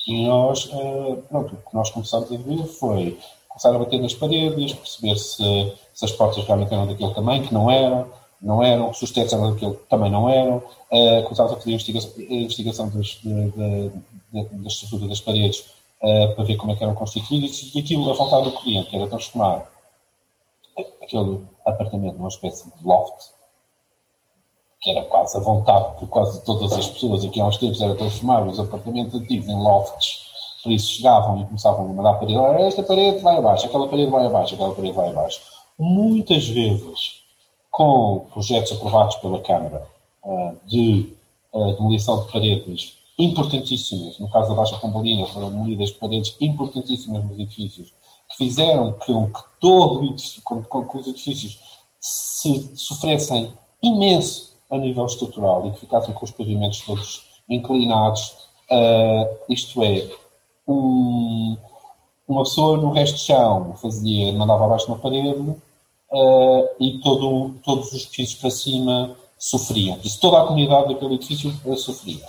E 0.07 0.27
nós, 0.27 0.65
uh, 0.65 1.23
pronto, 1.29 1.55
o 1.55 1.69
que 1.69 1.75
nós 1.75 1.89
começámos 1.91 2.31
a 2.31 2.37
ver 2.37 2.63
foi 2.65 3.17
começar 3.47 3.75
a 3.75 3.79
bater 3.79 4.01
nas 4.01 4.13
paredes, 4.13 4.73
perceber 4.73 5.15
se, 5.17 5.73
se 5.93 6.05
as 6.05 6.11
portas 6.11 6.43
realmente 6.45 6.73
eram 6.73 6.87
daquele 6.87 7.13
tamanho, 7.13 7.47
que 7.47 7.53
não 7.53 7.69
eram, 7.69 8.07
não 8.41 8.63
eram, 8.63 8.93
se 8.93 9.03
os 9.03 9.11
tetos 9.11 9.33
eram 9.33 9.51
daquele 9.51 9.73
também 9.89 10.11
não 10.11 10.29
eram. 10.29 10.57
Uh, 10.91 11.23
começámos 11.23 11.53
a 11.53 11.55
fazer 11.55 11.71
a 11.71 12.33
investigação, 12.33 12.89
das, 12.89 13.07
de, 13.07 13.51
de, 13.51 13.91
da 14.31 14.67
estrutura 14.67 15.07
das 15.07 15.21
paredes 15.21 15.59
uh, 16.01 16.35
para 16.35 16.43
ver 16.43 16.55
como 16.57 16.71
é 16.71 16.75
que 16.75 16.83
eram 16.83 16.95
constituídas 16.95 17.71
e 17.73 17.79
aquilo, 17.79 18.09
a 18.09 18.13
vontade 18.13 18.45
do 18.45 18.57
cliente, 18.59 18.89
que 18.89 18.95
era 18.95 19.07
transformar 19.07 19.69
aquele 21.01 21.41
apartamento 21.65 22.15
numa 22.15 22.29
espécie 22.29 22.65
de 22.65 22.83
loft, 22.83 23.31
que 24.81 24.91
era 24.91 25.03
quase 25.03 25.37
a 25.37 25.41
vontade 25.41 25.99
de 25.99 26.05
quase 26.07 26.43
todas 26.45 26.71
as 26.73 26.87
pessoas 26.87 27.25
aqui 27.25 27.41
há 27.41 27.45
uns 27.45 27.57
tempos, 27.57 27.81
era 27.81 27.95
transformar 27.95 28.47
os 28.47 28.59
apartamentos 28.59 29.19
antigos 29.19 29.47
em 29.47 29.61
lofts. 29.61 30.29
Por 30.63 30.71
isso 30.71 30.93
chegavam 30.93 31.41
e 31.41 31.45
começavam 31.45 31.85
a 31.85 31.93
mandar 31.93 32.13
parede, 32.15 32.37
ah, 32.37 32.61
esta 32.61 32.83
parede 32.83 33.19
vai 33.19 33.37
abaixo, 33.37 33.65
aquela 33.65 33.87
parede 33.87 34.11
vai 34.11 34.25
abaixo, 34.25 34.55
aquela 34.55 34.75
parede 34.75 34.93
vai 34.93 35.09
abaixo. 35.09 35.41
Muitas 35.77 36.47
vezes, 36.47 37.21
com 37.71 38.27
projetos 38.31 38.73
aprovados 38.73 39.15
pela 39.17 39.39
Câmara 39.41 39.87
uh, 40.23 40.57
de 40.65 41.13
uh, 41.53 41.73
demolição 41.75 42.25
de 42.25 42.31
paredes 42.31 42.97
importantíssimas, 43.17 44.19
no 44.19 44.29
caso 44.29 44.49
da 44.49 44.55
Baixa 44.55 44.77
Pombalina, 44.77 45.25
foram 45.27 45.49
demolidas 45.49 45.91
paredes 45.91 46.35
importantíssimas 46.39 47.23
nos 47.23 47.39
edifícios, 47.39 47.93
que 48.29 48.37
fizeram 48.37 48.93
com 48.93 49.31
que 49.31 49.41
todo 49.59 50.15
com, 50.43 50.63
com 50.63 50.85
que 50.85 50.97
os 50.97 51.07
edifícios 51.07 51.59
se 51.99 52.71
sofressem 52.75 53.53
imenso 53.81 54.48
a 54.69 54.77
nível 54.77 55.05
estrutural 55.05 55.67
e 55.67 55.71
que 55.71 55.79
ficassem 55.79 56.13
com 56.13 56.25
os 56.25 56.31
pavimentos 56.31 56.81
todos 56.81 57.23
inclinados, 57.49 58.35
uh, 58.69 59.37
isto 59.49 59.83
é, 59.83 60.07
um, 60.67 61.57
uma 62.27 62.43
pessoa 62.43 62.77
no 62.77 62.91
resto 62.91 63.15
de 63.15 63.21
chão 63.21 63.73
fazia, 63.81 64.31
mandava 64.33 64.65
abaixo 64.65 64.87
uma 64.87 64.99
parede 64.99 65.39
uh, 65.39 66.69
e 66.79 66.99
todo, 66.99 67.55
todos 67.63 67.91
os 67.91 68.03
edifícios 68.03 68.39
para 68.39 68.51
cima 68.51 69.15
sofriam. 69.37 69.97
Isso 70.03 70.19
toda 70.19 70.41
a 70.41 70.45
comunidade 70.45 70.93
daquele 70.93 71.15
edifício 71.15 71.53
uh, 71.65 71.75
sofria. 71.75 72.25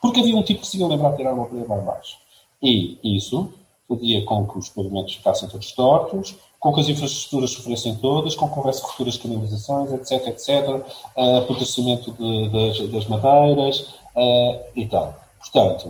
Porque 0.00 0.20
havia 0.20 0.36
um 0.36 0.42
tipo 0.42 0.60
que 0.60 0.66
se 0.66 0.78
ia 0.78 0.86
lembrar 0.86 1.10
de 1.10 1.16
tirar 1.16 1.34
uma 1.34 1.46
parede 1.46 1.68
lá 1.68 1.76
abaixo. 1.76 2.16
E 2.62 2.98
isso 3.02 3.52
fazia 3.88 4.24
com 4.24 4.46
que 4.46 4.58
os 4.58 4.68
pavimentos 4.68 5.14
ficassem 5.14 5.48
todos 5.48 5.72
tortos, 5.72 6.36
com 6.60 6.74
que 6.74 6.80
as 6.80 6.88
infraestruturas 6.90 7.50
sofressem 7.50 7.96
todas, 7.96 8.36
com 8.36 8.48
que 8.48 8.58
houvesse 8.58 8.82
rupturas 8.82 9.14
de 9.14 9.20
canalizações, 9.20 9.90
etc, 9.92 10.28
etc, 10.28 10.68
uh, 11.16 11.38
apodrecimento 11.38 12.12
das, 12.12 12.90
das, 12.90 13.06
madeiras 13.06 13.80
uh, 14.14 14.60
e 14.76 14.86
tal. 14.86 15.14
Portanto, 15.38 15.86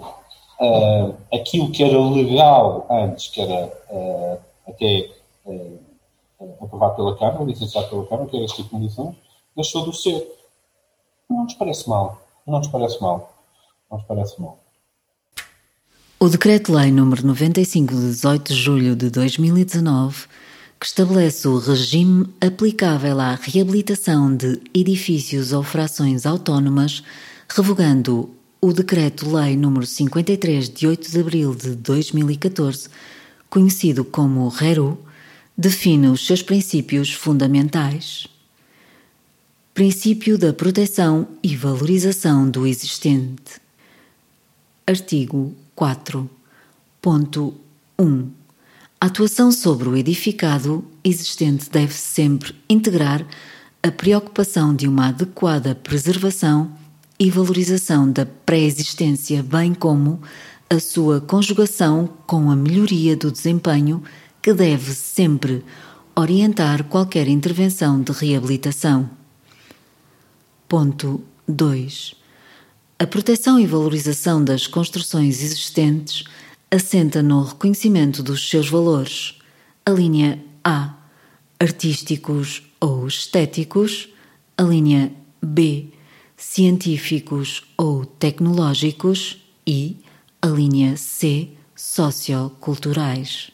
uh, 0.61 1.15
aquilo 1.35 1.73
que 1.73 1.83
era 1.83 1.99
legal 1.99 2.87
antes, 2.89 3.27
que 3.29 3.41
era 3.41 3.67
uh, 3.91 4.39
até 4.69 5.11
aprovado 6.63 6.95
pela 6.95 7.19
Câmara, 7.19 7.45
licenciado 7.45 7.89
pela 7.89 8.07
Câmara, 8.07 8.29
que 8.29 8.37
era 8.37 8.45
este 8.45 8.63
tipo 8.63 8.79
deixou 9.57 9.91
de 9.91 9.97
ser. 9.97 10.25
Não 11.29 11.45
nos 11.45 11.55
parece 11.55 11.89
mal. 11.89 12.21
Não 12.47 12.59
nos 12.59 12.69
parece 12.69 13.01
mal. 13.03 13.35
Não 13.91 13.99
nos 13.99 14.07
parece 14.07 14.41
mal. 14.41 14.59
O 16.19 16.29
Decreto-Lei 16.29 16.91
nº 16.91 17.23
95 17.23 17.95
de 17.95 18.01
18 18.01 18.53
de 18.53 18.55
julho 18.55 18.97
de 18.97 19.11
2019 19.11 20.27
que 20.81 20.87
estabelece 20.87 21.47
o 21.47 21.59
regime 21.59 22.27
aplicável 22.41 23.21
à 23.21 23.35
reabilitação 23.35 24.35
de 24.35 24.59
edifícios 24.73 25.53
ou 25.53 25.63
frações 25.63 26.25
autónomas, 26.25 27.05
revogando 27.51 28.31
o 28.63 28.73
Decreto-Lei 28.73 29.57
nº 29.57 29.85
53 29.85 30.71
de 30.71 30.87
8 30.87 31.11
de 31.11 31.21
abril 31.21 31.55
de 31.55 31.77
2014, 31.77 32.89
conhecido 33.51 34.07
como 34.07 34.49
RERU, 34.49 34.99
define 35.55 36.09
os 36.09 36.27
seus 36.27 36.43
princípios 36.43 37.13
fundamentais. 37.13 38.27
Princípio 39.75 40.39
da 40.39 40.55
proteção 40.55 41.29
e 41.43 41.55
valorização 41.55 42.49
do 42.49 42.67
existente. 42.67 43.61
Artigo 44.87 45.55
4.1 45.77 48.40
a 49.01 49.07
atuação 49.07 49.51
sobre 49.51 49.89
o 49.89 49.97
edificado 49.97 50.85
existente 51.03 51.71
deve 51.71 51.95
sempre 51.95 52.55
integrar 52.69 53.27
a 53.83 53.91
preocupação 53.91 54.77
de 54.77 54.87
uma 54.87 55.09
adequada 55.09 55.75
preservação 55.75 56.71
e 57.19 57.31
valorização 57.31 58.13
da 58.13 58.27
pré-existência, 58.27 59.43
bem 59.43 59.73
como 59.73 60.21
a 60.69 60.79
sua 60.79 61.19
conjugação 61.19 62.11
com 62.27 62.51
a 62.51 62.57
melhoria 62.57 63.17
do 63.17 63.33
desempenho, 63.33 64.03
que 64.43 64.53
deve 64.53 64.93
sempre 64.93 65.65
orientar 66.15 66.85
qualquer 66.85 67.27
intervenção 67.27 68.03
de 68.03 68.13
reabilitação. 68.13 69.09
Ponto 70.69 71.23
2. 71.49 72.15
A 72.99 73.07
proteção 73.07 73.59
e 73.59 73.67
valorização 73.67 74.45
das 74.45 74.67
construções 74.67 75.43
existentes 75.43 76.25
assenta 76.71 77.21
no 77.23 77.43
reconhecimento 77.43 78.23
dos 78.23 78.49
seus 78.49 78.69
valores. 78.69 79.39
A 79.85 79.91
linha 79.91 80.43
A. 80.63 80.95
Artísticos 81.59 82.63
ou 82.81 83.07
estéticos. 83.07 84.09
A 84.57 84.63
linha 84.63 85.13
B. 85.43 85.89
Científicos 86.37 87.65
ou 87.77 88.05
tecnológicos. 88.07 89.39
E 89.67 89.97
a 90.41 90.47
linha 90.47 90.97
C. 90.97 91.49
Socioculturais. 91.75 93.51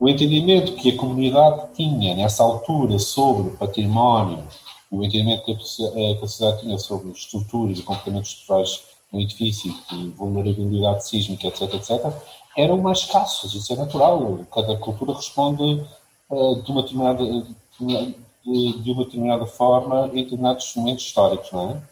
O 0.00 0.08
entendimento 0.08 0.76
que 0.76 0.92
a 0.92 0.96
comunidade 0.96 1.74
tinha 1.74 2.14
nessa 2.14 2.44
altura 2.44 3.00
sobre 3.00 3.48
o 3.48 3.56
património, 3.56 4.44
o 4.90 5.04
entendimento 5.04 5.44
que 5.44 5.52
a 5.52 5.58
sociedade 5.58 6.60
tinha 6.60 6.78
sobre 6.78 7.10
estruturas 7.10 7.78
e 7.78 7.82
comportamentos 7.82 8.30
estruturais 8.30 8.82
no 9.12 9.20
edifício, 9.20 9.74
de 9.90 10.08
vulnerabilidade 10.10 11.06
sísmica, 11.06 11.48
etc., 11.48 11.74
etc., 11.74 12.12
eram 12.56 12.78
mais 12.78 12.98
escassos. 12.98 13.54
Isso 13.54 13.72
é 13.72 13.76
natural. 13.76 14.40
Cada 14.52 14.76
cultura 14.76 15.14
responde 15.14 15.84
uh, 16.30 16.62
de, 16.62 16.70
uma 16.70 16.82
determinada, 16.82 17.24
de, 17.24 18.82
de, 18.82 18.92
uma 18.92 19.04
determinada 19.04 19.46
forma 19.46 20.08
em 20.12 20.24
determinados 20.24 20.74
momentos 20.74 21.04
históricos, 21.04 21.52
não 21.52 21.70
é? 21.70 21.82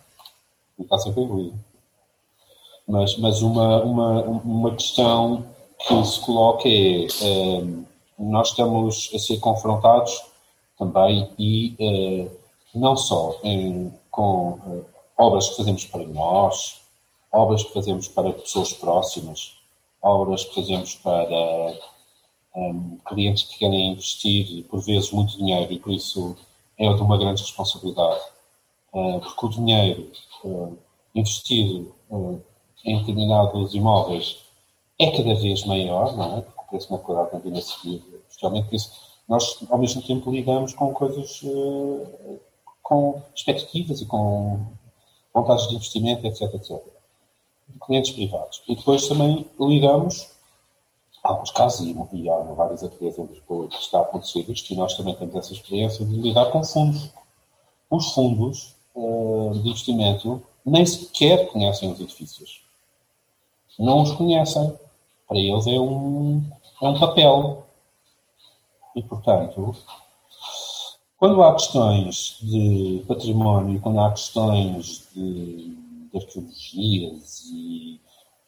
E 0.78 0.82
está 0.82 0.98
sempre 0.98 1.22
evoluir. 1.22 1.52
Mas, 2.86 3.16
mas 3.18 3.42
uma, 3.42 3.82
uma, 3.82 4.22
uma 4.22 4.74
questão 4.74 5.44
que 5.86 6.04
se 6.04 6.20
coloca 6.20 6.68
é. 6.68 7.06
Eh, 7.06 7.86
nós 8.18 8.48
estamos 8.48 9.10
a 9.14 9.18
ser 9.18 9.38
confrontados 9.38 10.22
também 10.78 11.28
e 11.38 11.76
uh, 11.78 12.30
não 12.76 12.96
só 12.96 13.38
em, 13.42 13.92
com 14.10 14.52
uh, 14.52 14.86
obras 15.16 15.48
que 15.50 15.56
fazemos 15.56 15.84
para 15.84 16.04
nós, 16.06 16.80
obras 17.32 17.64
que 17.64 17.72
fazemos 17.72 18.08
para 18.08 18.32
pessoas 18.32 18.72
próximas, 18.72 19.56
obras 20.02 20.44
que 20.44 20.54
fazemos 20.54 20.94
para 20.96 21.78
um, 22.54 22.98
clientes 23.06 23.44
que 23.44 23.58
querem 23.58 23.92
investir, 23.92 24.64
por 24.64 24.80
vezes, 24.80 25.10
muito 25.10 25.36
dinheiro 25.36 25.72
e 25.72 25.78
por 25.78 25.92
isso 25.92 26.36
é 26.78 26.92
de 26.92 27.02
uma 27.02 27.18
grande 27.18 27.42
responsabilidade. 27.42 28.20
Uh, 28.92 29.20
porque 29.20 29.46
o 29.46 29.48
dinheiro 29.50 30.10
investido 31.14 31.94
em 32.84 32.98
determinados 32.98 33.74
imóveis 33.74 34.38
é 34.98 35.10
cada 35.10 35.34
vez 35.34 35.64
maior, 35.64 36.16
não 36.16 36.38
é? 36.38 36.56
preço 36.68 36.92
na 36.92 36.98
qualidade 36.98 37.34
não 37.34 37.40
vindo 37.40 37.58
a 37.58 37.62
seguir, 37.62 38.02
especialmente 38.28 38.74
isso. 38.74 38.92
Nós, 39.28 39.58
ao 39.68 39.78
mesmo 39.78 40.02
tempo, 40.02 40.30
lidamos 40.30 40.72
com 40.74 40.92
coisas, 40.92 41.42
uh, 41.42 42.40
com 42.86 43.20
expectativas 43.34 44.00
e 44.00 44.06
com 44.06 44.64
vontades 45.34 45.68
de 45.68 45.74
investimento, 45.74 46.24
etc, 46.24 46.42
etc. 46.54 46.80
De 47.68 47.80
clientes 47.80 48.12
privados. 48.12 48.62
E 48.68 48.76
depois 48.76 49.08
também 49.08 49.44
lidamos, 49.58 50.30
há 51.24 51.30
alguns 51.30 51.50
casos, 51.50 51.84
e 52.12 52.30
há 52.30 52.36
várias 52.36 52.84
ateliês 52.84 53.18
em 53.18 53.26
Lisboa 53.26 53.66
que 53.66 53.76
está 53.76 53.98
a 53.98 54.02
acontecer 54.02 54.48
isto, 54.48 54.72
e 54.72 54.76
nós 54.76 54.96
também 54.96 55.16
temos 55.16 55.34
essa 55.34 55.52
experiência 55.52 56.06
de 56.06 56.14
lidar 56.14 56.52
com 56.52 56.62
fundos. 56.62 57.10
Os 57.90 58.12
fundos 58.12 58.76
uh, 58.94 59.50
de 59.54 59.68
investimento 59.68 60.40
nem 60.64 60.86
sequer 60.86 61.48
conhecem 61.48 61.90
os 61.90 61.98
edifícios. 61.98 62.62
Não 63.76 64.02
os 64.02 64.12
conhecem. 64.12 64.78
Para 65.26 65.38
eles 65.38 65.66
é 65.66 65.80
um, 65.80 66.40
é 66.80 66.88
um 66.88 67.00
papel. 67.00 67.66
E, 68.94 69.02
portanto, 69.02 69.74
quando 71.18 71.42
há 71.42 71.54
questões 71.54 72.38
de 72.42 73.04
património, 73.08 73.80
quando 73.80 74.00
há 74.00 74.10
questões 74.10 75.08
de, 75.14 75.74
de 76.12 76.18
arqueologias 76.18 77.44
e, 77.52 78.00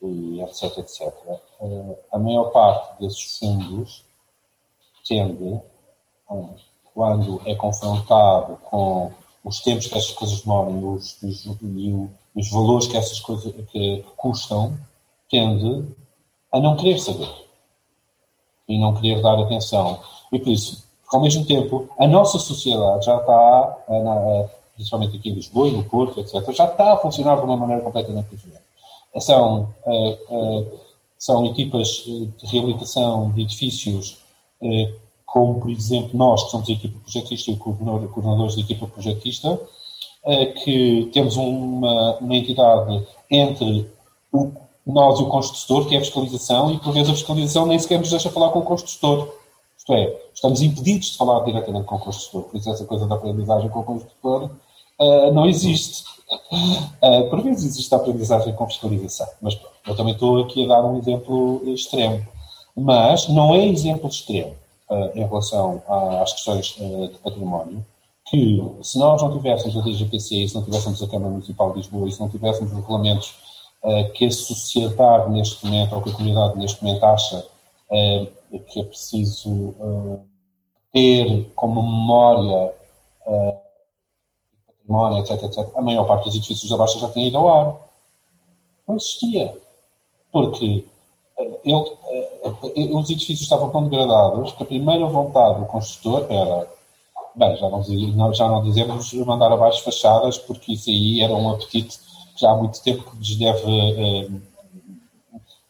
e, 0.03 0.41
etc, 0.43 0.79
etc, 0.79 1.13
eh, 1.61 1.99
a 2.13 2.19
maior 2.19 2.51
parte 2.51 3.01
desses 3.01 3.39
fundos 3.39 4.05
tende, 5.07 5.61
quando 6.95 7.41
é 7.47 7.55
confrontado 7.55 8.57
com 8.65 9.11
os 9.43 9.61
tempos 9.61 9.87
que 9.87 9.97
essas 9.97 10.13
coisas 10.13 10.43
demoram 10.43 10.95
os, 10.95 11.23
os, 11.23 11.47
e 11.47 12.09
os 12.35 12.51
valores 12.51 12.87
que 12.87 12.97
essas 12.97 13.19
coisas 13.21 13.53
que 13.71 14.05
custam, 14.17 14.79
tende 15.31 15.87
a 16.53 16.61
não 16.61 16.77
querer 16.77 16.99
saber 16.99 17.49
e 18.69 18.79
não 18.79 18.95
querer 18.95 19.23
dar 19.23 19.39
atenção. 19.39 20.03
E 20.31 20.39
por 20.39 20.49
isso, 20.49 20.88
ao 21.13 21.21
mesmo 21.21 21.45
tempo, 21.45 21.89
a 21.99 22.07
nossa 22.07 22.39
sociedade 22.39 23.07
já 23.07 23.17
está, 23.17 23.77
principalmente 24.75 25.17
aqui 25.17 25.31
em 25.31 25.35
Lisboa 25.35 25.69
e 25.69 25.73
no 25.73 25.85
Porto, 25.85 26.21
etc., 26.21 26.53
já 26.53 26.67
está 26.67 26.93
a 26.93 26.97
funcionar 26.97 27.37
de 27.37 27.43
uma 27.43 27.57
maneira 27.57 27.83
completamente 27.83 28.29
diferente. 28.31 28.63
São, 29.21 29.75
eh, 29.87 30.19
eh, 30.31 30.65
são 31.19 31.47
equipas 31.47 31.89
de 32.05 32.31
reabilitação 32.45 33.31
de 33.31 33.43
edifícios, 33.43 34.19
como, 35.27 35.61
por 35.61 35.71
exemplo, 35.71 36.11
nós, 36.15 36.45
que 36.45 36.51
somos 36.51 36.69
a 36.69 36.73
equipa 36.73 36.99
projetista 37.01 37.51
e 37.51 37.57
coordenadores 37.57 38.55
da 38.55 38.61
equipa 38.61 38.87
projetista, 38.87 39.59
que 40.63 41.11
temos 41.13 41.37
uma, 41.37 42.17
uma 42.19 42.37
entidade 42.37 43.07
entre 43.31 43.91
o 44.33 44.53
nós 44.89 45.21
e 45.21 45.23
o 45.23 45.27
construtor, 45.27 45.87
que 45.87 45.95
é 45.95 45.99
a 45.99 46.01
fiscalização, 46.01 46.73
e 46.73 46.79
por 46.79 46.93
vezes 46.93 47.11
a 47.11 47.15
fiscalização 47.15 47.67
nem 47.67 47.79
sequer 47.79 47.99
nos 47.99 48.11
deixa 48.11 48.31
falar 48.31 48.49
com 48.49 48.61
o 48.61 48.65
construtor. 48.65 49.29
Isto 49.89 49.95
é, 49.95 50.17
estamos 50.35 50.61
impedidos 50.61 51.13
de 51.13 51.17
falar 51.17 51.43
diretamente 51.45 51.87
com 51.87 51.95
o 51.95 51.99
construtor, 51.99 52.43
por 52.43 52.59
isso 52.59 52.71
essa 52.71 52.85
coisa 52.85 53.07
da 53.07 53.15
aprendizagem 53.15 53.71
com 53.71 53.81
o 53.81 53.85
construtor 53.85 54.51
uh, 55.01 55.33
não 55.33 55.47
existe. 55.47 56.05
Uh, 56.31 57.31
por 57.31 57.41
vezes 57.41 57.65
existe 57.65 57.95
a 57.95 57.97
aprendizagem 57.97 58.55
com 58.55 58.69
fiscalização, 58.69 59.27
mas 59.41 59.59
eu 59.87 59.97
também 59.97 60.13
estou 60.13 60.43
aqui 60.43 60.63
a 60.67 60.69
dar 60.69 60.85
um 60.85 60.99
exemplo 60.99 61.63
extremo. 61.73 62.23
Mas 62.77 63.29
não 63.29 63.55
é 63.55 63.67
exemplo 63.67 64.11
extremo 64.11 64.55
uh, 64.91 65.11
em 65.15 65.25
relação 65.27 65.83
às 66.23 66.35
questões 66.35 66.77
de 66.77 67.19
património, 67.25 67.83
que 68.29 68.63
se 68.83 68.99
nós 68.99 69.23
não 69.23 69.35
tivéssemos 69.35 69.75
a 69.75 69.81
DGPC, 69.81 70.49
se 70.49 70.55
não 70.55 70.65
tivéssemos 70.65 71.03
a 71.03 71.09
Câmara 71.09 71.31
Municipal 71.31 71.71
de 71.71 71.79
Lisboa 71.79 72.11
se 72.11 72.21
não 72.21 72.29
tivéssemos 72.29 72.71
os 72.73 72.79
regulamentos 72.79 73.35
que 74.15 74.27
a 74.27 74.31
sociedade 74.31 75.31
neste 75.31 75.65
momento, 75.65 75.95
ou 75.95 76.03
que 76.03 76.11
a 76.11 76.13
comunidade 76.13 76.59
neste 76.59 76.85
momento 76.85 77.05
acha 77.05 77.47
uh, 78.53 78.61
que 78.61 78.81
é 78.81 78.85
preciso 78.85 79.51
uh, 79.51 80.21
ter 80.93 81.51
como 81.55 81.83
memória 81.83 82.75
património, 84.67 85.19
etc, 85.19 85.43
etc, 85.43 85.77
a 85.77 85.83
maior 85.83 86.07
parte 86.07 86.25
dos 86.25 86.37
edifícios 86.37 86.71
da 86.71 86.77
Baixa 86.77 86.99
já 86.99 87.11
tinha 87.11 87.29
ido 87.29 87.37
ao 87.37 87.49
ar. 87.49 87.77
Não 88.87 88.97
existia. 88.97 89.55
Porque 90.33 90.87
ele, 91.65 92.95
os 92.95 93.11
edifícios 93.11 93.43
estavam 93.43 93.71
tão 93.71 93.85
degradados 93.85 94.53
que 94.53 94.63
a 94.63 94.67
primeira 94.67 95.07
vontade 95.07 95.61
do 95.61 95.67
construtor 95.67 96.27
era 96.31 96.67
bem, 97.39 97.57
já 97.57 97.69
não, 97.69 98.35
já 98.35 98.49
não 98.49 98.63
dizemos 98.63 99.13
mandar 99.13 99.53
abaixo 99.53 99.85
fachadas, 99.85 100.39
porque 100.39 100.73
isso 100.73 100.91
aí 100.91 101.21
era 101.21 101.35
um 101.35 101.51
apetite 101.51 101.99
já 102.37 102.51
há 102.51 102.57
muito 102.57 102.83
tempo 102.83 103.11
que 103.11 103.17
lhes 103.17 103.37
deve, 103.37 103.71
eh, 103.71 104.29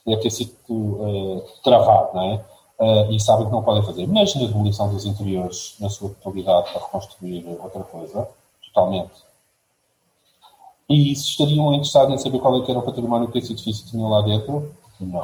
deve 0.07 0.23
ter 0.23 0.31
sido 0.31 0.53
uh, 0.69 1.45
travado, 1.63 2.15
não 2.15 2.33
é? 2.33 2.45
Uh, 2.79 3.11
e 3.11 3.19
sabem 3.19 3.47
que 3.47 3.53
não 3.53 3.63
podem 3.63 3.83
fazer. 3.83 4.07
Mas 4.07 4.35
na 4.37 4.47
demolição 4.47 4.89
dos 4.93 5.05
interiores, 5.05 5.75
na 5.81 5.91
sua 5.91 6.11
totalidade, 6.11 6.73
para 6.73 6.83
reconstruir 6.83 7.45
outra 7.61 7.83
coisa, 7.83 8.29
totalmente. 8.67 9.29
E 10.89 11.15
se 11.17 11.29
estariam 11.29 11.75
interessados 11.75 12.15
em 12.15 12.19
saber 12.19 12.39
qual 12.39 12.57
é 12.57 12.65
que 12.65 12.71
era 12.71 12.81
o 12.81 12.85
património 12.85 13.31
que 13.31 13.39
esse 13.39 13.53
edifício 13.53 13.87
tinha 13.87 14.07
lá 14.07 14.23
dentro? 14.23 14.75
Não. 15.01 15.23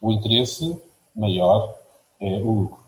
O 0.00 0.12
interesse 0.12 0.80
maior 1.16 1.74
é 2.20 2.36
o 2.36 2.50
lucro. 2.50 2.78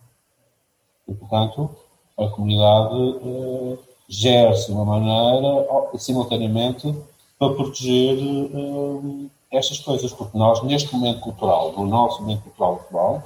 E, 1.09 1.15
portanto, 1.15 1.71
a 2.19 2.29
comunidade 2.29 2.95
uh, 2.95 3.79
gere-se 4.09 4.67
de 4.67 4.73
uma 4.73 4.85
maneira, 4.85 5.67
simultaneamente, 5.99 6.95
para 7.39 7.55
proteger 7.55 8.19
uh, 8.19 9.31
estas 9.51 9.81
coisas, 9.81 10.13
porque 10.13 10.37
nós, 10.37 10.63
neste 10.63 10.95
momento 10.95 11.21
cultural, 11.21 11.73
no 11.73 11.87
nosso 11.87 12.23
momento 12.23 12.43
cultural 12.43 12.75
atual, 12.75 13.23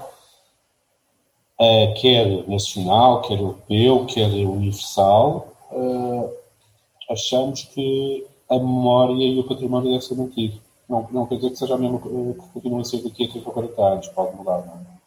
uh, 1.61 1.95
quer 2.01 2.49
nacional, 2.49 3.23
quer 3.23 3.39
europeu, 3.39 4.07
quer 4.07 4.29
universal, 4.29 5.49
uh, 5.71 6.31
achamos 7.11 7.65
que 7.65 8.27
a 8.51 8.55
memória 8.55 9.25
e 9.25 9.39
o 9.39 9.45
património 9.45 9.91
devem 9.91 10.01
ser 10.01 10.15
mantidos. 10.15 10.61
Não, 10.89 11.07
não 11.11 11.27
quer 11.27 11.37
dizer 11.37 11.51
que 11.51 11.57
seja 11.57 11.75
a 11.75 11.79
mesma 11.79 11.99
que 11.99 12.09
continue 12.55 12.81
a 12.81 12.85
ser 12.85 13.03
daqui 13.03 13.25
a 13.25 13.29
30 13.29 13.49
ou 13.49 13.55
40 13.55 13.83
anos, 13.83 14.09
pode 14.09 14.37
mudar, 14.37 14.65
não 14.67 14.75
é? 14.75 14.98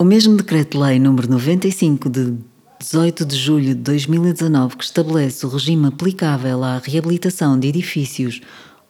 O 0.00 0.04
mesmo 0.04 0.34
Decreto-Lei 0.34 0.98
nº 0.98 1.28
95 1.28 2.08
de 2.08 2.34
18 2.78 3.22
de 3.22 3.36
julho 3.36 3.66
de 3.66 3.82
2019 3.82 4.78
que 4.78 4.84
estabelece 4.84 5.44
o 5.44 5.50
regime 5.50 5.88
aplicável 5.88 6.64
à 6.64 6.78
reabilitação 6.78 7.60
de 7.60 7.68
edifícios 7.68 8.40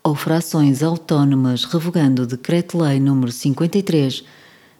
ou 0.04 0.14
frações 0.14 0.84
autónomas, 0.84 1.64
revogando 1.64 2.22
o 2.22 2.26
Decreto-Lei 2.28 3.00
nº 3.00 3.28
53 3.28 4.22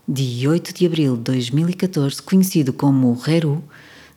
de 0.06 0.46
8 0.46 0.72
de 0.72 0.86
abril 0.86 1.16
de 1.16 1.22
2014, 1.24 2.22
conhecido 2.22 2.72
como 2.72 3.12
RERU, 3.12 3.60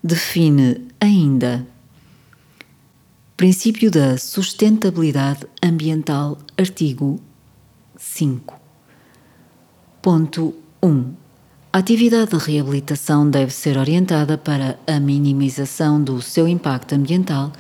define 0.04 0.86
ainda 1.02 1.66
Princípio 3.36 3.90
da 3.90 4.20
sustentabilidade 4.20 5.48
ambiental, 5.64 6.38
artigo 6.60 7.20
5. 7.98 8.62
Ponto 10.00 10.54
1. 10.80 11.23
A 11.76 11.80
atividade 11.80 12.30
de 12.30 12.38
reabilitação 12.38 13.28
deve 13.28 13.52
ser 13.52 13.80
orientada 13.80 14.38
para 14.38 14.78
a 14.86 15.00
minimização 15.00 16.00
do 16.00 16.22
seu 16.22 16.48
impacto 16.48 16.94
ambiental, 16.94 17.52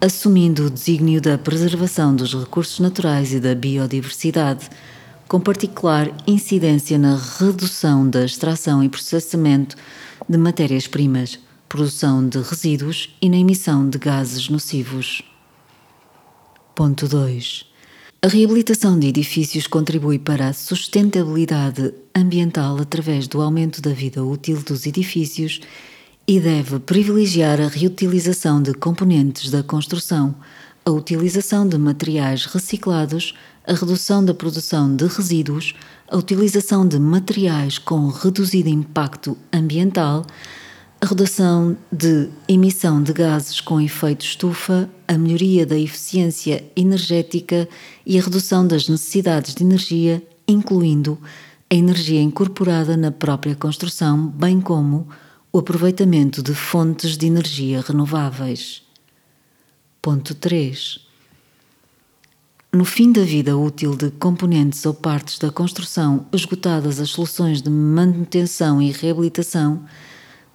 assumindo 0.00 0.66
o 0.66 0.70
desígnio 0.70 1.20
da 1.20 1.38
preservação 1.38 2.12
dos 2.12 2.34
recursos 2.34 2.80
naturais 2.80 3.32
e 3.32 3.38
da 3.38 3.54
biodiversidade, 3.54 4.68
com 5.28 5.38
particular 5.38 6.10
incidência 6.26 6.98
na 6.98 7.16
redução 7.38 8.10
da 8.10 8.24
extração 8.24 8.82
e 8.82 8.88
processamento 8.88 9.76
de 10.28 10.36
matérias-primas, 10.36 11.38
produção 11.68 12.28
de 12.28 12.38
resíduos 12.38 13.14
e 13.22 13.30
na 13.30 13.36
emissão 13.36 13.88
de 13.88 13.96
gases 13.96 14.48
nocivos. 14.48 15.22
Ponto 16.74 17.06
2. 17.06 17.71
A 18.24 18.28
reabilitação 18.28 18.96
de 19.00 19.08
edifícios 19.08 19.66
contribui 19.66 20.16
para 20.16 20.46
a 20.46 20.52
sustentabilidade 20.52 21.92
ambiental 22.14 22.76
através 22.76 23.26
do 23.26 23.42
aumento 23.42 23.82
da 23.82 23.92
vida 23.92 24.22
útil 24.22 24.62
dos 24.62 24.86
edifícios 24.86 25.60
e 26.24 26.38
deve 26.38 26.78
privilegiar 26.78 27.60
a 27.60 27.66
reutilização 27.66 28.62
de 28.62 28.74
componentes 28.74 29.50
da 29.50 29.64
construção, 29.64 30.36
a 30.84 30.92
utilização 30.92 31.66
de 31.66 31.76
materiais 31.76 32.44
reciclados, 32.44 33.34
a 33.66 33.72
redução 33.72 34.24
da 34.24 34.32
produção 34.32 34.94
de 34.94 35.08
resíduos, 35.08 35.74
a 36.06 36.16
utilização 36.16 36.86
de 36.86 37.00
materiais 37.00 37.76
com 37.76 38.06
reduzido 38.06 38.68
impacto 38.68 39.36
ambiental, 39.52 40.24
a 41.00 41.06
redução 41.06 41.76
de 41.90 42.28
emissão 42.46 43.02
de 43.02 43.12
gases 43.12 43.60
com 43.60 43.80
efeito 43.80 44.24
estufa, 44.24 44.88
a 45.12 45.18
melhoria 45.18 45.66
da 45.66 45.78
eficiência 45.78 46.64
energética 46.74 47.68
e 48.04 48.18
a 48.18 48.22
redução 48.22 48.66
das 48.66 48.88
necessidades 48.88 49.54
de 49.54 49.62
energia, 49.62 50.22
incluindo 50.46 51.18
a 51.70 51.74
energia 51.74 52.20
incorporada 52.20 52.96
na 52.96 53.10
própria 53.10 53.54
construção, 53.54 54.26
bem 54.26 54.60
como 54.60 55.08
o 55.52 55.58
aproveitamento 55.58 56.42
de 56.42 56.54
fontes 56.54 57.16
de 57.16 57.26
energia 57.26 57.80
renováveis. 57.80 58.82
Ponto 60.00 60.34
3. 60.34 61.00
No 62.72 62.86
fim 62.86 63.12
da 63.12 63.22
vida 63.22 63.56
útil 63.56 63.94
de 63.94 64.10
componentes 64.10 64.84
ou 64.86 64.94
partes 64.94 65.38
da 65.38 65.50
construção, 65.50 66.26
esgotadas 66.32 66.98
as 66.98 67.10
soluções 67.10 67.60
de 67.60 67.68
manutenção 67.68 68.80
e 68.80 68.90
reabilitação, 68.90 69.84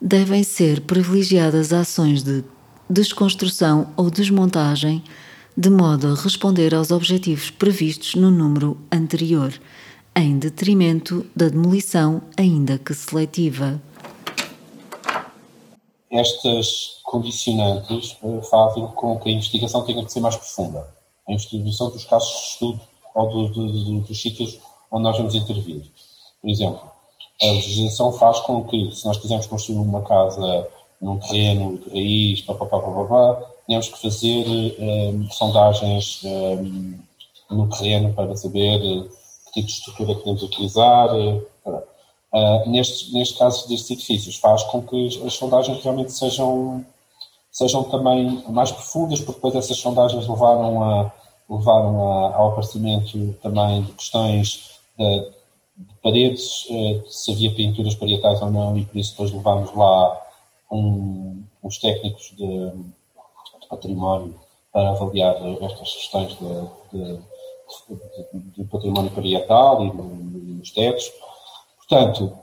devem 0.01 0.43
ser 0.43 0.81
privilegiadas 0.81 1.71
ações 1.71 2.23
de 2.23 2.43
desconstrução 2.89 3.93
ou 3.97 4.09
desmontagem, 4.09 5.03
de 5.55 5.69
modo 5.69 6.07
a 6.07 6.15
responder 6.15 6.73
aos 6.73 6.91
objetivos 6.91 7.49
previstos 7.49 8.15
no 8.15 8.31
número 8.31 8.77
anterior, 8.91 9.53
em 10.15 10.37
detrimento 10.37 11.25
da 11.35 11.49
demolição, 11.49 12.21
ainda 12.37 12.77
que 12.77 12.93
seletiva. 12.93 13.81
Estas 16.09 17.01
condicionantes 17.03 18.17
eh, 18.23 18.41
fazem 18.49 18.87
com 18.87 19.19
que 19.19 19.29
a 19.29 19.31
investigação 19.31 19.83
tenha 19.83 20.03
que 20.05 20.11
ser 20.11 20.21
mais 20.21 20.35
profunda. 20.35 20.87
A 21.27 21.33
investigação 21.33 21.89
dos 21.89 22.05
casos 22.05 22.29
de 22.29 22.47
estudo 22.49 22.81
ou 23.13 23.29
do, 23.29 23.47
do, 23.49 23.83
do, 23.83 23.99
dos 24.01 24.21
sítios 24.21 24.59
onde 24.91 25.03
nós 25.03 25.17
vamos 25.17 25.35
intervir. 25.35 25.83
Por 26.41 26.49
exemplo, 26.49 26.81
a 27.41 27.45
legislação 27.47 28.13
faz 28.13 28.39
com 28.39 28.63
que, 28.63 28.91
se 28.95 29.05
nós 29.05 29.17
quisermos 29.17 29.45
construir 29.47 29.77
uma 29.77 30.01
casa 30.01 30.67
num 31.01 31.17
terreno 31.19 31.77
de 31.77 31.89
raiz, 31.89 32.41
papapá, 32.41 32.79
tenhamos 33.67 33.89
que 33.89 34.01
fazer 34.01 34.75
um, 34.79 35.29
sondagens 35.29 36.21
um, 36.23 36.97
no 37.51 37.69
terreno 37.69 38.13
para 38.13 38.35
saber 38.35 38.81
uh, 38.81 39.09
que 39.53 39.61
tipo 39.61 39.67
de 39.67 39.73
estrutura 39.73 40.15
queremos 40.15 40.43
utilizar. 40.43 41.09
Uh, 41.15 42.69
neste, 42.69 43.13
neste 43.13 43.37
caso 43.37 43.67
destes 43.67 43.91
edifícios, 43.91 44.37
faz 44.37 44.63
com 44.63 44.81
que 44.81 45.07
as 45.25 45.33
sondagens 45.33 45.81
realmente 45.83 46.11
sejam, 46.11 46.85
sejam 47.51 47.83
também 47.85 48.43
mais 48.49 48.71
profundas, 48.71 49.19
porque 49.19 49.35
depois 49.37 49.55
essas 49.55 49.77
sondagens 49.77 50.27
levaram, 50.27 50.83
a, 50.83 51.11
levaram 51.49 52.11
a, 52.11 52.35
ao 52.35 52.51
aparecimento 52.51 53.33
também 53.41 53.81
de 53.83 53.91
questões 53.93 54.71
de, 54.97 55.19
de 55.77 55.93
paredes, 56.03 56.65
uh, 56.69 57.03
se 57.07 57.31
havia 57.31 57.53
pinturas 57.53 57.95
parietais 57.95 58.41
ou 58.41 58.51
não, 58.51 58.77
e 58.77 58.85
por 58.85 58.97
isso 58.97 59.11
depois 59.11 59.31
levámos 59.31 59.73
lá 59.73 60.26
um, 60.71 61.43
uns 61.63 61.77
técnicos 61.79 62.33
de, 62.37 62.71
de, 62.71 63.67
património 63.69 64.35
para 64.71 64.89
avaliar 64.89 65.35
estas 65.61 65.93
questões 65.93 66.37
de, 66.37 66.67
de, 66.93 67.19
de 68.57 68.63
património 68.65 69.11
parietal 69.11 69.85
e 69.85 69.91
dos 69.91 70.71
tetos. 70.71 71.11
Portanto, 71.77 72.37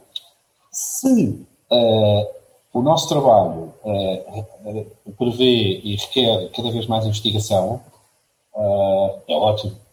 se 0.71 1.45
uh, 1.71 2.27
o 2.73 2.81
nosso 2.81 3.07
trabalho 3.07 3.73
uh, 3.83 5.13
prevê 5.17 5.79
e 5.83 5.95
requer 5.95 6.49
cada 6.51 6.71
vez 6.71 6.87
mais 6.87 7.05
investigação, 7.05 7.81
uh, 8.55 9.21
é 9.27 9.35
ótimo. 9.35 9.85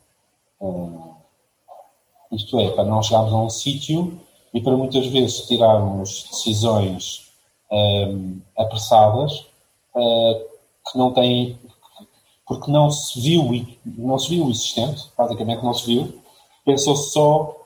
Isto 2.31 2.59
é, 2.61 2.71
para 2.71 2.85
não 2.85 3.03
chegarmos 3.03 3.33
a 3.33 3.37
um 3.37 3.51
sítio 3.51 4.19
e 4.55 4.61
para 4.61 4.77
muitas 4.77 5.07
vezes 5.07 5.47
tirarmos 5.47 6.29
decisões 6.31 7.32
um, 7.73 8.41
apressadas 8.57 9.47
uh, 9.95 10.45
que 10.91 10.99
não 10.99 11.13
têm 11.13 11.59
porque 12.47 12.71
não 12.71 12.91
se 12.91 13.19
viu 13.19 13.67
não 13.85 14.19
se 14.19 14.29
viu 14.29 14.45
o 14.45 14.51
existente, 14.51 15.05
basicamente 15.17 15.65
não 15.65 15.73
se 15.73 15.87
viu, 15.87 16.21
pensou-se 16.65 17.11
só 17.11 17.57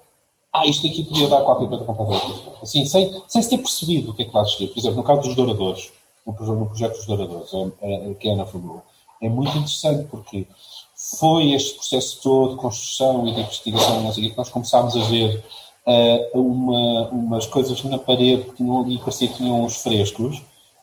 ah, 0.52 0.66
isto 0.66 0.86
aqui 0.86 1.04
podia 1.04 1.28
dar 1.28 1.42
qualquer 1.42 1.68
coisa 1.68 1.84
completamente 1.84 2.48
assim, 2.62 2.84
sem, 2.86 3.22
sem 3.28 3.42
se 3.42 3.50
ter 3.50 3.58
percebido 3.58 4.10
o 4.10 4.14
que 4.14 4.22
é 4.22 4.24
que 4.24 4.34
lá 4.34 4.44
se 4.44 4.66
Por 4.66 4.78
exemplo, 4.78 4.96
no 4.96 5.02
caso 5.02 5.22
dos 5.22 5.34
douradores, 5.34 5.92
no, 6.24 6.32
no 6.32 6.66
projeto 6.66 6.96
dos 6.96 7.06
douradores, 7.06 7.52
é, 7.82 8.10
é, 8.10 8.14
que 8.14 8.28
é 8.28 8.34
na 8.34 8.46
FAMU, 8.46 8.82
é 9.20 9.28
muito 9.28 9.50
interessante 9.50 10.06
porque 10.08 10.46
foi 10.94 11.52
este 11.52 11.74
processo 11.74 12.22
todo 12.22 12.54
de 12.54 12.56
construção 12.56 13.26
e 13.28 13.34
de 13.34 13.40
investigação, 13.40 14.12
que 14.12 14.36
nós 14.36 14.48
começámos 14.48 14.96
a 14.96 15.00
ver 15.00 15.44
uh, 15.86 16.40
uma, 16.40 17.08
umas 17.08 17.46
coisas 17.46 17.82
na 17.84 17.98
parede 17.98 18.42
que 18.44 18.56
tinham 18.56 18.82
ali, 18.82 18.98
parecia 18.98 19.28
que 19.28 19.36
tinham 19.36 19.64
uns 19.64 19.76
frescos, 19.76 20.38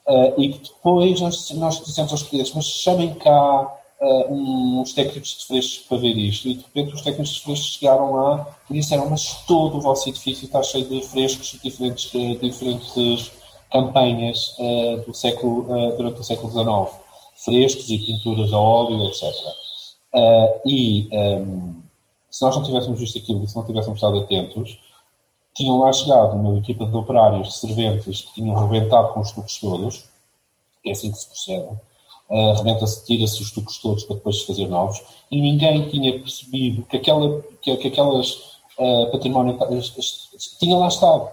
uh, 0.07 0.41
e 0.41 0.49
que 0.49 0.69
depois 0.69 1.19
nós, 1.21 1.51
nós 1.51 1.83
dissemos 1.83 2.11
aos 2.11 2.23
clientes, 2.23 2.53
mas 2.55 2.65
chamem 2.65 3.13
cá 3.15 3.77
uh, 4.01 4.33
uns 4.33 4.93
técnicos 4.93 5.37
de 5.39 5.45
frescos 5.45 5.85
para 5.87 5.97
ver 5.97 6.17
isto, 6.17 6.47
e 6.47 6.55
de 6.55 6.63
repente 6.63 6.93
os 6.93 7.01
técnicos 7.01 7.35
de 7.35 7.41
frescos 7.41 7.73
chegaram 7.73 8.13
lá 8.13 8.47
e 8.69 8.73
disseram, 8.73 9.09
mas 9.09 9.43
todo 9.45 9.77
o 9.77 9.81
vosso 9.81 10.09
edifício 10.09 10.45
está 10.45 10.63
cheio 10.63 10.85
de 10.85 11.01
frescos 11.01 11.51
de 11.51 11.59
diferentes, 11.59 12.11
diferentes 12.39 13.31
campanhas 13.71 14.55
do 15.07 15.13
século, 15.15 15.65
durante 15.97 16.21
o 16.21 16.23
século 16.23 16.51
XIX, 16.51 17.03
frescos 17.43 17.89
e 17.89 17.97
pinturas 17.97 18.53
a 18.53 18.59
óleo, 18.59 19.03
etc. 19.07 19.23
Uh, 20.13 20.61
e 20.63 21.09
um, 21.11 21.17
ehm, 21.17 21.83
se 22.29 22.43
nós 22.43 22.55
não 22.55 22.63
tivéssemos 22.63 22.99
visto 22.99 23.17
aquilo 23.17 23.47
se 23.47 23.55
não 23.55 23.65
tivéssemos 23.65 23.97
estado 23.97 24.19
atentos, 24.19 24.77
tinham 25.55 25.79
lá 25.79 25.93
chegado 25.93 26.35
uma 26.35 26.57
equipa 26.57 26.85
de 26.85 26.95
operários, 26.95 27.47
de 27.47 27.53
serventes, 27.57 28.21
que 28.21 28.33
tinham 28.35 28.55
rebentado 28.55 29.13
com 29.13 29.19
os 29.19 29.31
tubos 29.31 29.57
todos, 29.59 30.05
é 30.85 30.91
assim 30.91 31.11
que 31.11 31.17
se 31.17 31.27
procede, 31.27 31.67
uh, 32.29 32.53
rebenta-se, 32.57 33.05
tira-se 33.05 33.41
os 33.41 33.51
tubos 33.51 33.77
todos 33.77 34.03
para 34.03 34.15
depois 34.15 34.39
se 34.39 34.47
fazer 34.47 34.67
novos, 34.67 35.01
e 35.31 35.39
ninguém 35.39 35.89
tinha 35.89 36.19
percebido 36.19 36.83
que, 36.83 36.97
aquela, 36.97 37.41
que, 37.61 37.75
que 37.77 37.87
aquelas 37.87 38.57
uh, 38.77 39.11
património 39.11 39.57
tinha 40.59 40.77
lá 40.77 40.87
estado, 40.87 41.29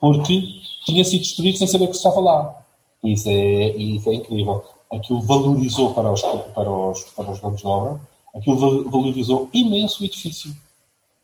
porque 0.00 0.60
tinha 0.84 1.04
sido 1.04 1.20
destruído 1.22 1.58
sem 1.58 1.66
saber 1.66 1.88
que 1.88 1.96
estava 1.96 2.20
lá. 2.20 2.54
Isso 3.02 3.28
é, 3.28 3.76
isso 3.76 4.10
é 4.10 4.14
incrível 4.14 4.64
aquilo 4.92 5.20
valorizou 5.20 5.94
para 5.94 6.10
os, 6.10 6.22
para 6.22 6.70
os, 6.70 7.04
para 7.04 7.30
os 7.30 7.40
donos 7.40 7.60
de 7.60 7.66
obra, 7.66 8.00
aquilo 8.34 8.90
valorizou 8.90 9.48
imenso 9.52 10.02
o 10.02 10.06
edifício. 10.06 10.54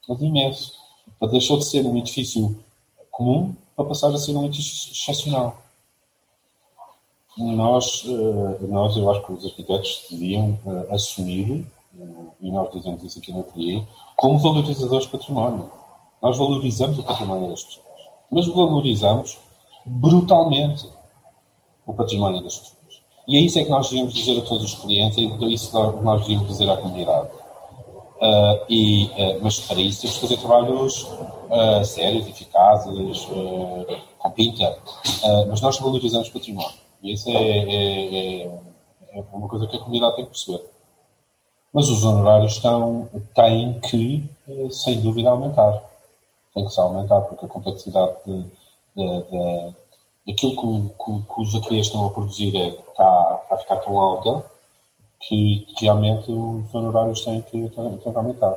Mas 0.08 0.20
imenso. 0.20 0.83
Então, 1.16 1.28
deixou 1.28 1.58
de 1.58 1.64
ser 1.64 1.84
um 1.86 1.96
edifício 1.96 2.56
comum 3.10 3.54
para 3.76 3.84
passar 3.84 4.08
a 4.08 4.18
ser 4.18 4.36
um 4.36 4.44
edifício 4.44 4.92
excepcional. 4.92 5.56
Nós, 7.36 8.04
eh, 8.06 8.66
nós 8.66 8.96
eu 8.96 9.10
acho 9.10 9.22
que 9.24 9.32
os 9.32 9.44
arquitetos 9.44 10.06
deviam 10.08 10.58
eh, 10.66 10.94
assumir, 10.94 11.66
eh, 11.98 12.04
e 12.40 12.50
nós 12.50 12.72
dizemos 12.72 13.02
isso 13.02 13.18
aqui 13.18 13.32
no 13.32 13.40
ateliê, 13.40 13.82
como 14.16 14.38
valorizadores 14.38 15.06
de 15.06 15.10
património. 15.10 15.70
Nós 16.22 16.38
valorizamos 16.38 16.98
o 16.98 17.02
património 17.02 17.50
das 17.50 17.64
pessoas. 17.64 17.84
mas 18.30 18.46
valorizamos 18.48 19.38
brutalmente 19.84 20.88
o 21.86 21.92
património 21.92 22.42
das 22.42 22.58
pessoas. 22.58 23.02
E 23.26 23.36
é 23.36 23.40
isso 23.40 23.58
é 23.58 23.64
que 23.64 23.70
nós 23.70 23.88
devíamos 23.88 24.14
dizer 24.14 24.38
a 24.38 24.42
todos 24.42 24.64
os 24.64 24.74
clientes, 24.74 25.18
e 25.18 25.26
é 25.26 25.48
isso 25.48 25.70
que 25.70 26.02
nós 26.04 26.20
devíamos 26.20 26.48
dizer 26.48 26.70
à 26.70 26.76
comunidade. 26.76 27.28
Uh, 28.16 28.64
e, 28.68 29.06
uh, 29.06 29.40
mas 29.42 29.58
para 29.60 29.80
isso 29.80 30.02
temos 30.02 30.16
que 30.16 30.22
fazer 30.22 30.36
trabalhos 30.36 31.02
uh, 31.02 31.84
sérios, 31.84 32.28
eficazes, 32.28 33.26
com 34.18 34.30
pinta. 34.30 34.78
mas 35.48 35.60
nós 35.60 35.78
valorizamos 35.78 36.28
património. 36.30 36.78
E 37.02 37.12
isso 37.12 37.28
é, 37.28 37.32
é, 37.34 38.46
é, 38.46 38.60
é, 39.12 39.24
uma 39.32 39.48
coisa 39.48 39.66
que 39.66 39.76
a 39.76 39.80
comunidade 39.80 40.16
tem 40.16 40.24
que 40.24 40.30
perceber. 40.30 40.64
Mas 41.72 41.88
os 41.88 42.04
honorários 42.04 42.52
estão, 42.52 43.08
têm 43.34 43.78
que, 43.80 44.24
sem 44.70 45.00
dúvida, 45.00 45.30
aumentar. 45.30 45.82
Tem 46.54 46.64
que 46.64 46.72
se 46.72 46.80
aumentar, 46.80 47.20
porque 47.22 47.44
a 47.44 47.48
complexidade 47.48 48.14
de, 48.24 48.42
de, 48.96 49.22
de, 49.22 49.74
daquilo 50.26 50.56
que, 50.56 51.04
que, 51.04 51.34
que 51.34 51.40
os 51.42 51.54
ateliês 51.54 51.86
estão 51.86 52.06
a 52.06 52.10
produzir 52.10 52.56
é, 52.56 52.68
está, 52.68 53.40
está 53.42 53.54
a 53.54 53.58
ficar 53.58 53.76
tão 53.76 54.00
alta 54.00 54.53
que 55.28 55.66
realmente 55.80 56.30
os 56.30 56.74
honorários 56.74 57.24
têm 57.24 57.40
que, 57.42 57.68
têm 57.68 57.98
que 57.98 58.08
aumentar. 58.08 58.56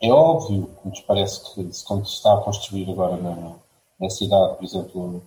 É 0.00 0.10
óbvio 0.10 0.68
que 0.82 0.88
nos 0.88 1.00
parece 1.00 1.54
que 1.54 1.84
quando 1.86 2.06
se 2.06 2.14
está 2.14 2.34
a 2.34 2.40
construir 2.40 2.90
agora 2.90 3.16
na, 3.16 3.52
na 4.00 4.10
cidade, 4.10 4.56
por 4.56 4.64
exemplo, 4.64 5.22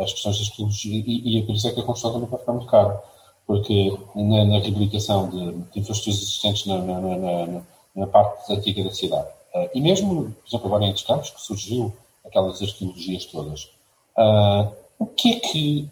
as 0.00 0.12
questões 0.12 0.38
das 0.38 0.48
tecnologias, 0.48 1.04
e, 1.06 1.36
e 1.36 1.42
é 1.42 1.46
por 1.46 1.54
isso 1.54 1.68
é 1.68 1.72
que 1.72 1.80
a 1.80 1.84
construção 1.84 2.14
também 2.14 2.28
vai 2.28 2.40
ficar 2.40 2.52
muito 2.52 2.66
cara, 2.66 3.02
porque 3.46 3.96
na, 4.14 4.44
na 4.46 4.58
reabilitação 4.60 5.28
de, 5.28 5.52
de, 5.52 5.80
infraestruturas 5.80 6.22
existentes 6.22 6.66
na, 6.66 6.78
na, 6.78 7.00
na, 7.00 7.62
na 7.94 8.06
parte 8.06 8.50
antiga 8.52 8.82
da 8.82 8.92
cidade, 8.92 9.28
Uh, 9.54 9.68
e 9.74 9.80
mesmo, 9.80 10.34
por 10.42 10.48
exemplo, 10.48 10.66
agora 10.66 10.84
em 10.84 10.92
Descampos, 10.92 11.30
que 11.30 11.40
surgiu 11.40 11.94
aquelas 12.24 12.60
arqueologias 12.62 13.24
todas, 13.26 13.64
uh, 14.16 14.72
o 14.98 15.06
que 15.06 15.34
é 15.36 15.40
que 15.40 15.90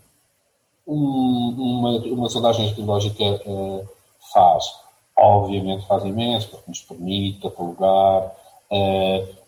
um, 0.87 1.55
uma, 1.57 1.99
uma 1.99 2.29
sondagem 2.29 2.69
arqueológica 2.69 3.25
uh, 3.47 3.88
faz? 4.33 4.64
Obviamente 5.16 5.87
faz 5.87 6.05
imenso, 6.05 6.49
porque 6.49 6.71
nos 6.71 6.83
permite 6.83 7.40
catalogar 7.40 8.33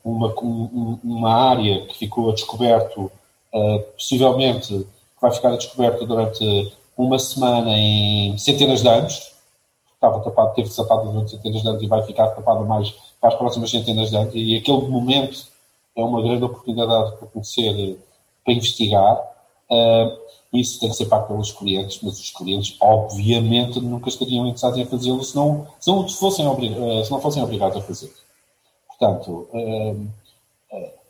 uma, 0.03 0.29
um, 0.41 0.99
uma 1.05 1.35
área 1.35 1.85
que 1.87 1.99
ficou 1.99 2.31
a 2.31 2.33
descoberto, 2.33 3.13
possivelmente 3.93 4.69
que 4.69 5.21
vai 5.21 5.31
ficar 5.31 5.53
a 5.53 5.57
descoberto 5.57 6.07
durante 6.07 6.73
uma 6.97 7.19
semana 7.19 7.77
em 7.77 8.39
centenas 8.39 8.81
de 8.81 8.89
anos, 8.89 9.33
estava 9.99 10.21
tapado, 10.21 10.55
teve 10.55 10.71
tapado 10.71 11.11
durante 11.11 11.33
centenas 11.33 11.63
de 11.63 11.69
anos 11.69 11.83
e 11.83 11.87
vai 11.87 12.03
ficar 12.03 12.29
tapado 12.29 12.65
mais 12.65 12.91
para 13.21 13.31
as 13.31 13.35
próximas 13.35 13.71
centenas 13.71 14.11
de 14.11 14.17
anos. 14.17 14.33
E 14.35 14.57
aquele 14.57 14.89
momento 14.89 15.47
é 15.97 16.03
uma 16.03 16.23
grande 16.23 16.45
oportunidade 16.45 17.17
para 17.17 17.27
conhecer, 17.29 17.99
para 18.45 18.55
investigar. 18.55 19.17
Uh, 19.69 20.29
isso 20.53 20.81
tem 20.81 20.89
que 20.89 20.97
ser 20.97 21.07
pago 21.07 21.27
pelos 21.27 21.53
clientes, 21.53 21.99
mas 22.03 22.19
os 22.19 22.31
clientes, 22.31 22.77
obviamente, 22.81 23.81
nunca 23.81 24.09
estariam 24.09 24.47
interessados 24.47 24.79
em 24.79 24.87
fazê-lo 24.87 25.23
se 25.23 25.37
não, 25.37 25.67
se, 25.79 25.91
não 25.91 26.09
fossem 26.09 26.47
uh, 26.47 27.05
se 27.05 27.11
não 27.11 27.21
fossem 27.21 27.43
obrigados 27.43 27.77
a 27.77 27.83
fazer. 27.83 28.11
Portanto, 28.87 29.49
uh, 29.53 30.09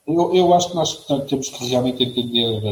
eu, 0.07 0.35
eu, 0.35 0.55
acho 0.55 0.70
que 0.70 0.74
nós 0.74 0.94
portanto, 0.94 1.29
temos 1.29 1.51
que 1.51 1.68
realmente 1.68 2.03
entender 2.03 2.62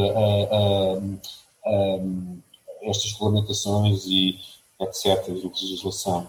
estas 2.82 3.12
regulamentações 3.12 4.06
e 4.06 4.38
etc., 4.80 5.24
de 5.24 5.46
legislação, 5.46 6.28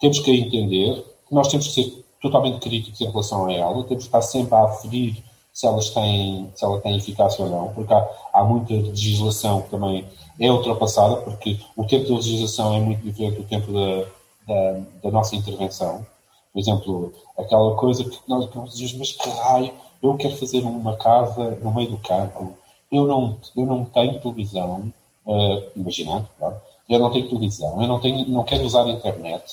temos 0.00 0.20
que 0.20 0.30
entender 0.30 1.04
que 1.28 1.34
nós 1.34 1.48
temos 1.48 1.68
que 1.68 1.74
ser 1.74 2.04
totalmente 2.20 2.60
críticos 2.60 3.00
em 3.00 3.10
relação 3.10 3.46
a 3.46 3.52
ela, 3.52 3.84
temos 3.84 4.04
que 4.04 4.08
estar 4.08 4.22
sempre 4.22 4.54
a 4.54 4.64
aferir 4.64 5.22
se 5.52 5.66
elas 5.66 5.90
têm, 5.90 6.50
se 6.54 6.64
ela 6.64 6.80
tem 6.80 6.96
eficácia 6.96 7.44
ou 7.44 7.50
não, 7.50 7.68
porque 7.74 7.92
há, 7.92 8.08
há 8.32 8.44
muita 8.44 8.72
legislação 8.72 9.62
que 9.62 9.70
também 9.70 10.06
é 10.40 10.50
ultrapassada, 10.50 11.16
porque 11.16 11.60
o 11.76 11.84
tempo 11.84 12.08
da 12.08 12.14
legislação 12.14 12.74
é 12.74 12.80
muito 12.80 13.02
diferente 13.02 13.36
do 13.36 13.44
tempo 13.44 13.70
da, 13.72 14.06
da, 14.46 14.80
da 15.04 15.10
nossa 15.10 15.36
intervenção. 15.36 16.06
Por 16.52 16.58
exemplo, 16.58 17.12
aquela 17.36 17.74
coisa 17.76 18.04
que 18.04 18.18
nós 18.28 18.48
dizemos, 18.72 18.94
mas 18.94 19.12
que 19.12 19.28
raio, 19.28 19.72
eu 20.02 20.16
quero 20.16 20.36
fazer 20.36 20.60
uma 20.60 20.96
casa 20.96 21.58
no 21.62 21.72
meio 21.72 21.90
do 21.90 21.98
campo, 21.98 22.56
eu 22.90 23.06
não, 23.06 23.38
eu 23.56 23.66
não 23.66 23.84
tenho 23.84 24.20
televisão, 24.20 24.92
uh, 25.26 25.62
imaginando, 25.76 26.28
claro, 26.38 26.56
eu 26.94 27.00
não 27.00 27.10
tenho 27.10 27.28
televisão, 27.28 27.80
eu 27.80 27.88
não, 27.88 28.00
tenho, 28.00 28.28
não 28.28 28.44
quero 28.44 28.64
usar 28.64 28.84
a 28.84 28.90
internet 28.90 29.44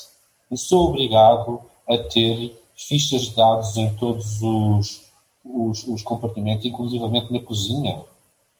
e 0.52 0.58
sou 0.58 0.90
obrigado 0.90 1.62
a 1.88 1.98
ter 1.98 2.60
fichas 2.76 3.24
de 3.24 3.36
dados 3.36 3.76
em 3.78 3.94
todos 3.96 4.42
os, 4.42 5.02
os, 5.44 5.88
os 5.88 6.04
compartimentos, 6.04 6.66
inclusivamente 6.66 7.32
na 7.32 7.40
cozinha. 7.40 8.02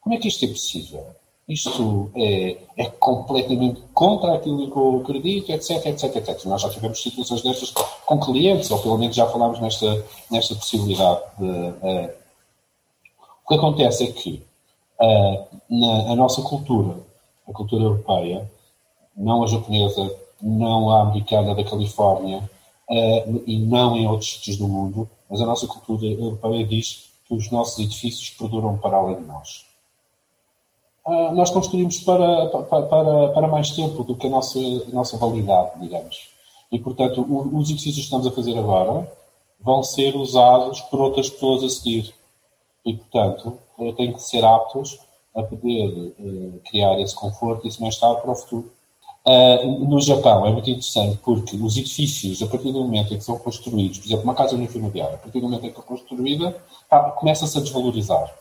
Como 0.00 0.14
é 0.14 0.18
que 0.18 0.28
isto 0.28 0.44
é 0.44 0.48
possível? 0.48 1.06
Isto 1.48 2.12
é, 2.14 2.58
é 2.76 2.84
completamente 2.86 3.80
contra 3.92 4.34
aquilo 4.34 4.70
que 4.70 4.76
eu 4.76 5.00
acredito, 5.00 5.50
etc, 5.50 5.86
etc, 5.86 6.16
etc. 6.16 6.44
Nós 6.44 6.62
já 6.62 6.70
tivemos 6.70 7.02
situações 7.02 7.42
destas 7.42 7.72
com 8.06 8.20
clientes, 8.20 8.70
ou 8.70 8.78
pelo 8.78 8.98
menos 8.98 9.16
já 9.16 9.26
falámos 9.26 9.58
nesta, 9.58 10.06
nesta 10.30 10.54
possibilidade. 10.54 11.20
De, 11.38 11.44
uh, 11.44 12.10
o 13.44 13.48
que 13.48 13.54
acontece 13.54 14.04
é 14.04 14.12
que 14.12 14.44
uh, 15.00 15.46
na, 15.68 16.12
a 16.12 16.16
nossa 16.16 16.40
cultura, 16.42 17.00
a 17.48 17.52
cultura 17.52 17.82
europeia, 17.82 18.48
não 19.20 19.44
a 19.44 19.46
japonesa, 19.46 20.10
não 20.40 20.90
a 20.90 21.02
americana 21.02 21.54
da 21.54 21.62
Califórnia 21.62 22.38
uh, 22.88 23.42
e 23.46 23.58
não 23.58 23.96
em 23.96 24.08
outros 24.08 24.32
sítios 24.32 24.56
do 24.56 24.66
mundo, 24.66 25.08
mas 25.28 25.40
a 25.40 25.46
nossa 25.46 25.66
cultura 25.66 26.06
europeia 26.06 26.66
diz 26.66 27.10
que 27.26 27.34
os 27.34 27.50
nossos 27.50 27.78
edifícios 27.78 28.30
perduram 28.30 28.78
para 28.78 28.96
além 28.96 29.16
de 29.16 29.26
nós. 29.26 29.66
Uh, 31.06 31.32
nós 31.34 31.50
construímos 31.50 32.00
para, 32.00 32.46
para, 32.46 32.82
para, 32.82 33.28
para, 33.28 33.48
mais 33.48 33.70
tempo 33.70 34.02
do 34.04 34.16
que 34.16 34.26
a 34.26 34.30
nossa, 34.30 34.58
a 34.58 34.94
nossa 34.94 35.16
validade, 35.16 35.78
digamos. 35.80 36.30
E, 36.72 36.78
portanto, 36.78 37.20
o, 37.20 37.58
os 37.58 37.70
edifícios 37.70 37.96
que 37.96 38.02
estamos 38.02 38.26
a 38.26 38.32
fazer 38.32 38.58
agora 38.58 39.10
vão 39.60 39.82
ser 39.82 40.16
usados 40.16 40.80
por 40.82 41.00
outras 41.00 41.28
pessoas 41.28 41.62
a 41.62 41.68
seguir. 41.68 42.14
E, 42.84 42.94
portanto, 42.94 43.58
têm 43.96 44.12
que 44.12 44.22
ser 44.22 44.44
aptos 44.44 44.98
a 45.34 45.42
poder 45.42 46.14
uh, 46.18 46.60
criar 46.64 46.98
esse 47.00 47.14
conforto 47.14 47.64
e 47.64 47.68
esse 47.68 47.80
bem-estar 47.80 48.16
para 48.16 48.30
o 48.30 48.34
futuro. 48.34 48.70
Uh, 49.26 49.84
no 49.84 50.00
Japão 50.00 50.46
é 50.46 50.50
muito 50.50 50.70
interessante 50.70 51.18
porque 51.22 51.54
os 51.54 51.76
edifícios, 51.76 52.42
a 52.42 52.46
partir 52.46 52.72
do 52.72 52.80
momento 52.80 53.12
em 53.12 53.18
que 53.18 53.24
são 53.24 53.38
construídos, 53.38 53.98
por 53.98 54.06
exemplo, 54.06 54.24
uma 54.24 54.34
casa 54.34 54.54
unifamiliar, 54.54 55.12
a 55.12 55.18
partir 55.18 55.40
do 55.40 55.46
momento 55.46 55.66
em 55.66 55.72
que 55.72 55.78
é 55.78 55.82
construída, 55.82 56.56
começa-se 57.16 57.58
a 57.58 57.60
desvalorizar. 57.60 58.34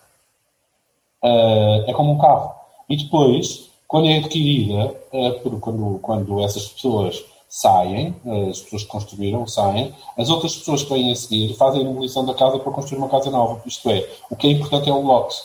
Uh, 1.21 1.83
é 1.85 1.93
como 1.93 2.13
um 2.13 2.17
carro. 2.17 2.55
E 2.89 2.95
depois, 2.95 3.69
quando 3.87 4.07
é 4.07 4.17
adquirida, 4.17 4.95
uh, 5.11 5.59
quando, 5.59 5.99
quando 5.99 6.39
essas 6.39 6.67
pessoas 6.69 7.25
saem, 7.49 8.15
as 8.49 8.61
pessoas 8.61 8.83
que 8.83 8.89
construíram 8.89 9.47
saem, 9.47 9.93
as 10.15 10.29
outras 10.29 10.55
pessoas 10.55 10.83
que 10.83 10.93
vêm 10.93 11.11
a 11.11 11.15
seguir 11.15 11.55
fazem 11.55 11.81
a 11.81 11.83
demolição 11.83 12.23
da 12.23 12.35
casa 12.35 12.59
para 12.59 12.71
construir 12.71 12.99
uma 12.99 13.09
casa 13.09 13.31
nova. 13.31 13.59
Isto 13.65 13.89
é, 13.89 14.07
o 14.29 14.35
que 14.35 14.47
é 14.47 14.51
importante 14.51 14.87
é 14.87 14.93
o 14.93 15.01
lote. 15.01 15.35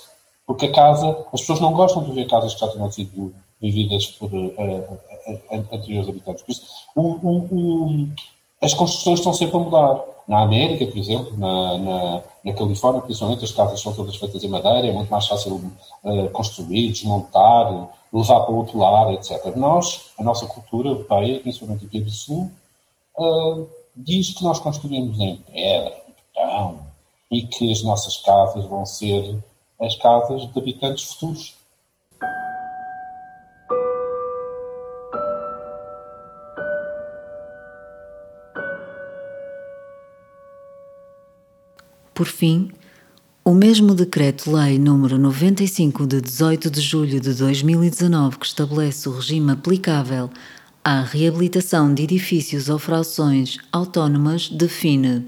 Porque 0.46 0.66
a 0.66 0.72
casa, 0.72 1.26
as 1.32 1.40
pessoas 1.40 1.60
não 1.60 1.72
gostam 1.72 2.04
de 2.04 2.12
ver 2.12 2.28
casas 2.28 2.52
que 2.52 2.60
já 2.60 2.68
tenham 2.68 2.92
sido 2.92 3.34
vividas 3.60 4.06
por 4.06 4.30
uh, 4.32 4.98
anteriores 5.50 6.08
habitantes. 6.08 6.42
Por 6.42 6.52
isso, 6.52 6.62
o, 6.94 7.02
o, 7.02 7.36
o, 7.50 8.08
as 8.60 8.74
construções 8.74 9.18
estão 9.18 9.32
sempre 9.32 9.56
a 9.56 9.60
mudar. 9.60 10.04
Na 10.26 10.40
América, 10.40 10.86
por 10.86 10.96
exemplo, 10.96 11.36
na, 11.36 11.78
na, 11.78 12.22
na, 12.42 12.52
Califórnia, 12.54 13.02
principalmente, 13.02 13.44
as 13.44 13.52
casas 13.52 13.80
são 13.80 13.92
todas 13.92 14.16
feitas 14.16 14.42
em 14.42 14.48
madeira, 14.48 14.86
é 14.86 14.92
muito 14.92 15.10
mais 15.10 15.26
fácil 15.26 15.56
uh, 16.02 16.30
construir, 16.30 16.92
desmontar, 16.92 17.90
levar 18.10 18.40
para 18.40 18.54
outro 18.54 18.78
lado, 18.78 19.12
etc. 19.12 19.54
Nós, 19.54 20.12
a 20.18 20.22
nossa 20.22 20.46
cultura 20.46 20.88
europeia, 20.88 21.40
principalmente 21.40 21.84
aqui 21.84 22.00
do 22.00 22.10
Sul, 22.10 22.50
uh, 23.18 23.68
diz 23.94 24.32
que 24.32 24.42
nós 24.42 24.58
construímos 24.58 25.20
em 25.20 25.36
pedra, 25.36 25.94
em 26.08 26.14
betão, 26.40 26.78
e 27.30 27.42
que 27.42 27.70
as 27.70 27.82
nossas 27.82 28.16
casas 28.18 28.64
vão 28.64 28.86
ser 28.86 29.36
as 29.80 29.94
casas 29.96 30.50
de 30.50 30.58
habitantes 30.58 31.04
futuros. 31.04 31.54
Por 42.14 42.26
fim, 42.26 42.70
o 43.44 43.52
mesmo 43.52 43.94
Decreto-Lei 43.94 44.78
nº 44.78 45.18
95 45.18 46.06
de 46.06 46.20
18 46.20 46.70
de 46.70 46.80
julho 46.80 47.20
de 47.20 47.34
2019 47.34 48.38
que 48.38 48.46
estabelece 48.46 49.08
o 49.08 49.12
regime 49.12 49.50
aplicável 49.52 50.30
à 50.84 51.02
reabilitação 51.02 51.92
de 51.92 52.04
edifícios 52.04 52.68
ou 52.68 52.78
frações 52.78 53.58
autónomas 53.72 54.48
define 54.48 55.26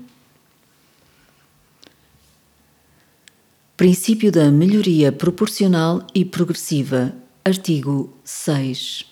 Princípio 3.77 4.33
da 4.33 4.51
melhoria 4.51 5.13
proporcional 5.13 6.07
e 6.15 6.25
progressiva. 6.25 7.13
Artigo 7.45 8.11
6. 8.25 9.05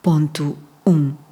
Ponto 0.00 0.56
1. 0.86 1.29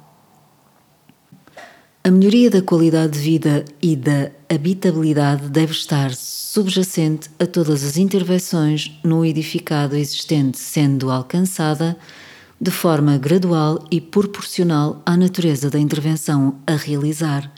A 2.01 2.09
melhoria 2.09 2.49
da 2.49 2.61
qualidade 2.61 3.13
de 3.13 3.19
vida 3.19 3.65
e 3.81 3.93
da 3.93 4.31
habitabilidade 4.47 5.49
deve 5.49 5.73
estar 5.73 6.13
subjacente 6.15 7.29
a 7.37 7.45
todas 7.45 7.83
as 7.83 7.97
intervenções 7.97 8.97
no 9.03 9.25
edificado 9.25 9.97
existente, 9.97 10.57
sendo 10.57 11.11
alcançada 11.11 11.97
de 12.59 12.71
forma 12.71 13.17
gradual 13.17 13.85
e 13.91 13.99
proporcional 13.99 15.01
à 15.05 15.17
natureza 15.17 15.69
da 15.69 15.77
intervenção 15.77 16.57
a 16.65 16.75
realizar, 16.75 17.51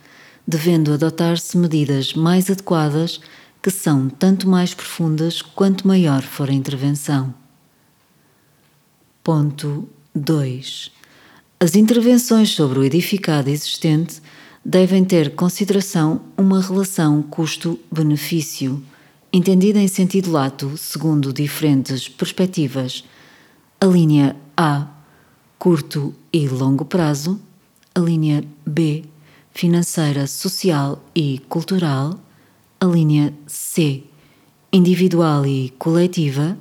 devendo 0.45 0.91
adotar-se 0.91 1.55
medidas 1.55 2.15
mais 2.15 2.49
adequadas 2.49 3.21
que 3.61 3.69
são 3.69 4.09
tanto 4.09 4.49
mais 4.49 4.73
profundas 4.73 5.43
quanto 5.43 5.87
maior 5.87 6.23
for 6.23 6.49
a 6.49 6.53
intervenção. 6.53 7.31
Ponto 9.23 9.87
2. 10.15 11.00
As 11.63 11.75
intervenções 11.75 12.49
sobre 12.49 12.79
o 12.79 12.83
edificado 12.83 13.47
existente 13.47 14.19
devem 14.65 15.05
ter 15.05 15.35
consideração 15.35 16.21
uma 16.35 16.59
relação 16.59 17.21
custo-benefício, 17.21 18.83
entendida 19.31 19.77
em 19.77 19.87
sentido 19.87 20.31
lato 20.31 20.75
segundo 20.75 21.31
diferentes 21.31 22.09
perspectivas. 22.09 23.03
A 23.79 23.85
linha 23.85 24.35
A, 24.57 24.87
curto 25.59 26.15
e 26.33 26.47
longo 26.47 26.83
prazo, 26.83 27.39
a 27.93 27.99
linha 27.99 28.43
B, 28.65 29.03
financeira, 29.53 30.25
social 30.25 30.99
e 31.13 31.37
cultural, 31.47 32.19
a 32.79 32.85
linha 32.87 33.35
C, 33.45 34.01
individual 34.73 35.45
e 35.45 35.71
coletiva, 35.77 36.57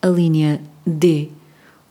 a 0.00 0.06
linha 0.06 0.62
D, 0.86 1.28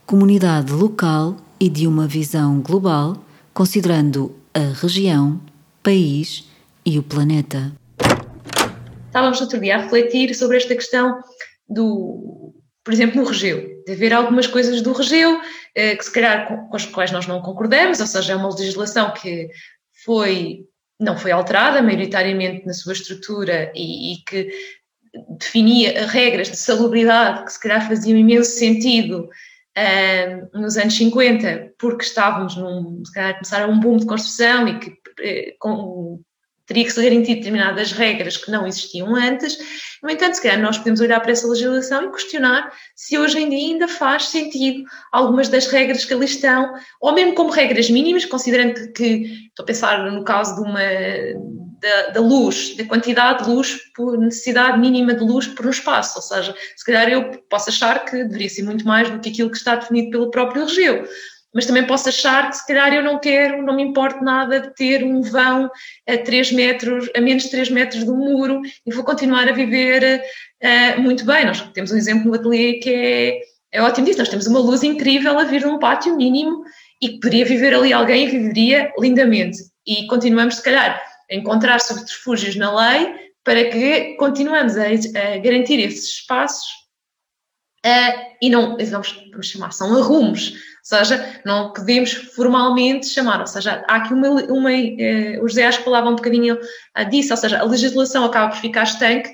comunidade 0.06 0.72
local 0.72 1.43
e 1.60 1.68
de 1.68 1.86
uma 1.86 2.06
visão 2.06 2.60
global, 2.60 3.16
considerando 3.52 4.34
a 4.52 4.80
região, 4.80 5.40
país 5.82 6.48
e 6.84 6.98
o 6.98 7.02
planeta. 7.02 7.72
Estávamos 9.06 9.40
outro 9.40 9.60
dia 9.60 9.76
a 9.76 9.82
refletir 9.82 10.34
sobre 10.34 10.56
esta 10.56 10.74
questão 10.74 11.20
do, 11.68 12.52
por 12.84 12.92
exemplo, 12.92 13.20
no 13.20 13.28
regeu, 13.28 13.82
de 13.86 13.92
haver 13.92 14.12
algumas 14.12 14.46
coisas 14.46 14.82
do 14.82 14.92
regeu 14.92 15.40
eh, 15.74 15.96
que 15.96 16.04
se 16.04 16.12
calhar 16.12 16.48
com, 16.48 16.68
com 16.68 16.76
as 16.76 16.84
quais 16.84 17.10
nós 17.10 17.26
não 17.26 17.40
concordamos, 17.40 18.00
ou 18.00 18.06
seja, 18.06 18.32
é 18.32 18.36
uma 18.36 18.54
legislação 18.54 19.12
que 19.12 19.48
foi 20.04 20.66
não 21.00 21.18
foi 21.18 21.32
alterada 21.32 21.82
maioritariamente 21.82 22.64
na 22.66 22.72
sua 22.72 22.92
estrutura 22.92 23.72
e, 23.74 24.14
e 24.14 24.16
que 24.24 24.48
definia 25.38 26.06
regras 26.06 26.50
de 26.50 26.56
salubridade 26.56 27.44
que 27.44 27.52
se 27.52 27.60
calhar 27.60 27.86
faziam 27.86 28.18
imenso 28.18 28.50
sentido 28.50 29.28
uh, 29.76 30.58
nos 30.58 30.76
anos 30.76 30.96
50, 30.96 31.74
porque 31.78 32.04
estávamos 32.04 32.56
num, 32.56 33.04
se 33.04 33.12
calhar 33.12 33.34
começaram 33.34 33.72
um 33.72 33.80
boom 33.80 33.96
de 33.98 34.06
construção 34.06 34.68
e 34.68 34.78
que 34.78 34.90
uh, 34.90 35.56
com, 35.58 36.20
teria 36.66 36.84
que 36.84 36.90
se 36.90 37.02
garantir 37.02 37.36
determinadas 37.36 37.92
regras 37.92 38.36
que 38.36 38.50
não 38.50 38.66
existiam 38.66 39.14
antes. 39.14 39.58
No 40.02 40.10
entanto, 40.10 40.34
se 40.34 40.42
calhar 40.42 40.60
nós 40.60 40.78
podemos 40.78 41.00
olhar 41.00 41.20
para 41.20 41.32
essa 41.32 41.46
legislação 41.46 42.04
e 42.04 42.12
questionar 42.12 42.72
se 42.94 43.18
hoje 43.18 43.38
em 43.38 43.48
dia 43.48 43.58
ainda 43.58 43.88
faz 43.88 44.26
sentido 44.28 44.84
algumas 45.12 45.48
das 45.48 45.66
regras 45.66 46.04
que 46.04 46.14
ali 46.14 46.24
estão, 46.24 46.74
ou 47.00 47.12
mesmo 47.12 47.34
como 47.34 47.50
regras 47.50 47.90
mínimas, 47.90 48.24
considerando 48.24 48.92
que, 48.92 49.48
estou 49.48 49.62
a 49.62 49.66
pensar 49.66 50.10
no 50.10 50.24
caso 50.24 50.56
de 50.56 50.62
uma 50.62 50.80
da, 51.80 52.10
da, 52.12 52.20
luz, 52.20 52.74
da 52.76 52.84
quantidade 52.86 53.44
de 53.44 53.50
luz 53.50 53.78
por 53.94 54.18
necessidade 54.18 54.78
mínima 54.78 55.12
de 55.12 55.22
luz 55.22 55.46
por 55.46 55.66
um 55.66 55.70
espaço, 55.70 56.16
ou 56.16 56.22
seja, 56.22 56.54
se 56.74 56.84
calhar 56.84 57.08
eu 57.10 57.42
posso 57.50 57.68
achar 57.68 58.04
que 58.06 58.24
deveria 58.24 58.48
ser 58.48 58.62
muito 58.62 58.86
mais 58.86 59.10
do 59.10 59.20
que 59.20 59.28
aquilo 59.28 59.50
que 59.50 59.58
está 59.58 59.76
definido 59.76 60.10
pelo 60.10 60.30
próprio 60.30 60.64
regeu 60.64 61.06
mas 61.54 61.66
também 61.66 61.86
posso 61.86 62.08
achar 62.08 62.50
que 62.50 62.56
se 62.56 62.66
calhar 62.66 62.92
eu 62.92 63.02
não 63.02 63.20
quero, 63.20 63.62
não 63.62 63.76
me 63.76 63.82
importa 63.84 64.20
nada 64.20 64.60
de 64.60 64.74
ter 64.74 65.04
um 65.04 65.22
vão 65.22 65.70
a 66.08 66.18
3 66.18 66.52
metros, 66.52 67.08
a 67.16 67.20
menos 67.20 67.44
de 67.44 67.50
3 67.50 67.70
metros 67.70 68.02
do 68.04 68.16
muro 68.16 68.60
e 68.84 68.92
vou 68.92 69.04
continuar 69.04 69.48
a 69.48 69.52
viver 69.52 70.20
uh, 70.62 71.00
muito 71.00 71.24
bem. 71.24 71.46
Nós 71.46 71.60
temos 71.72 71.92
um 71.92 71.96
exemplo 71.96 72.28
no 72.28 72.34
ateliê 72.34 72.74
que 72.80 72.90
é, 72.90 73.40
é 73.70 73.82
ótimo 73.82 74.04
disso, 74.04 74.18
nós 74.18 74.28
temos 74.28 74.48
uma 74.48 74.58
luz 74.58 74.82
incrível 74.82 75.38
a 75.38 75.44
vir 75.44 75.60
de 75.60 75.66
um 75.66 75.78
pátio 75.78 76.16
mínimo 76.16 76.64
e 77.00 77.10
que 77.10 77.20
poderia 77.20 77.44
viver 77.44 77.72
ali 77.72 77.92
alguém 77.92 78.26
e 78.26 78.30
viveria 78.30 78.92
lindamente. 78.98 79.58
E 79.86 80.06
continuamos, 80.08 80.56
se 80.56 80.62
calhar, 80.62 81.00
a 81.30 81.34
encontrar 81.34 81.80
subterfúgios 81.80 82.56
na 82.56 82.74
lei 82.74 83.14
para 83.44 83.64
que 83.64 84.16
continuemos 84.16 84.76
a, 84.76 84.86
a 84.86 85.38
garantir 85.38 85.78
esses 85.78 86.16
espaços 86.16 86.83
uh, 87.84 88.34
e 88.40 88.48
não, 88.48 88.76
vamos, 88.76 89.12
vamos 89.30 89.46
chamar, 89.46 89.72
são 89.72 89.96
arrumos. 89.96 90.50
Ou 90.50 90.98
seja, 90.98 91.40
não 91.44 91.72
podemos 91.72 92.12
formalmente 92.12 93.08
chamar, 93.08 93.40
ou 93.40 93.46
seja, 93.46 93.84
há 93.88 93.96
aqui 93.96 94.12
uma, 94.12 94.28
uma 94.28 94.72
eh, 94.72 95.38
o 95.42 95.48
José 95.48 95.66
acho 95.66 95.78
que 95.78 95.84
falava 95.84 96.10
um 96.10 96.16
bocadinho 96.16 96.56
uh, 96.56 97.08
disso, 97.08 97.32
ou 97.32 97.36
seja, 97.38 97.58
a 97.58 97.64
legislação 97.64 98.24
acaba 98.24 98.52
por 98.52 98.60
ficar 98.60 98.82
estanque 98.82 99.30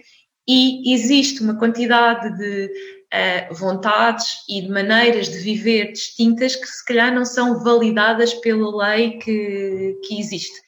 e 0.49 0.95
existe 0.95 1.43
uma 1.43 1.57
quantidade 1.57 2.37
de 2.39 2.67
uh, 2.67 3.55
vontades 3.55 4.27
e 4.49 4.63
de 4.63 4.69
maneiras 4.69 5.29
de 5.29 5.39
viver 5.39 5.93
distintas 5.93 6.55
que 6.55 6.67
se 6.67 6.85
calhar 6.85 7.13
não 7.13 7.25
são 7.25 7.65
validadas 7.65 8.33
pela 8.35 8.89
lei 8.89 9.19
que, 9.19 9.99
que 10.07 10.21
existe. 10.21 10.61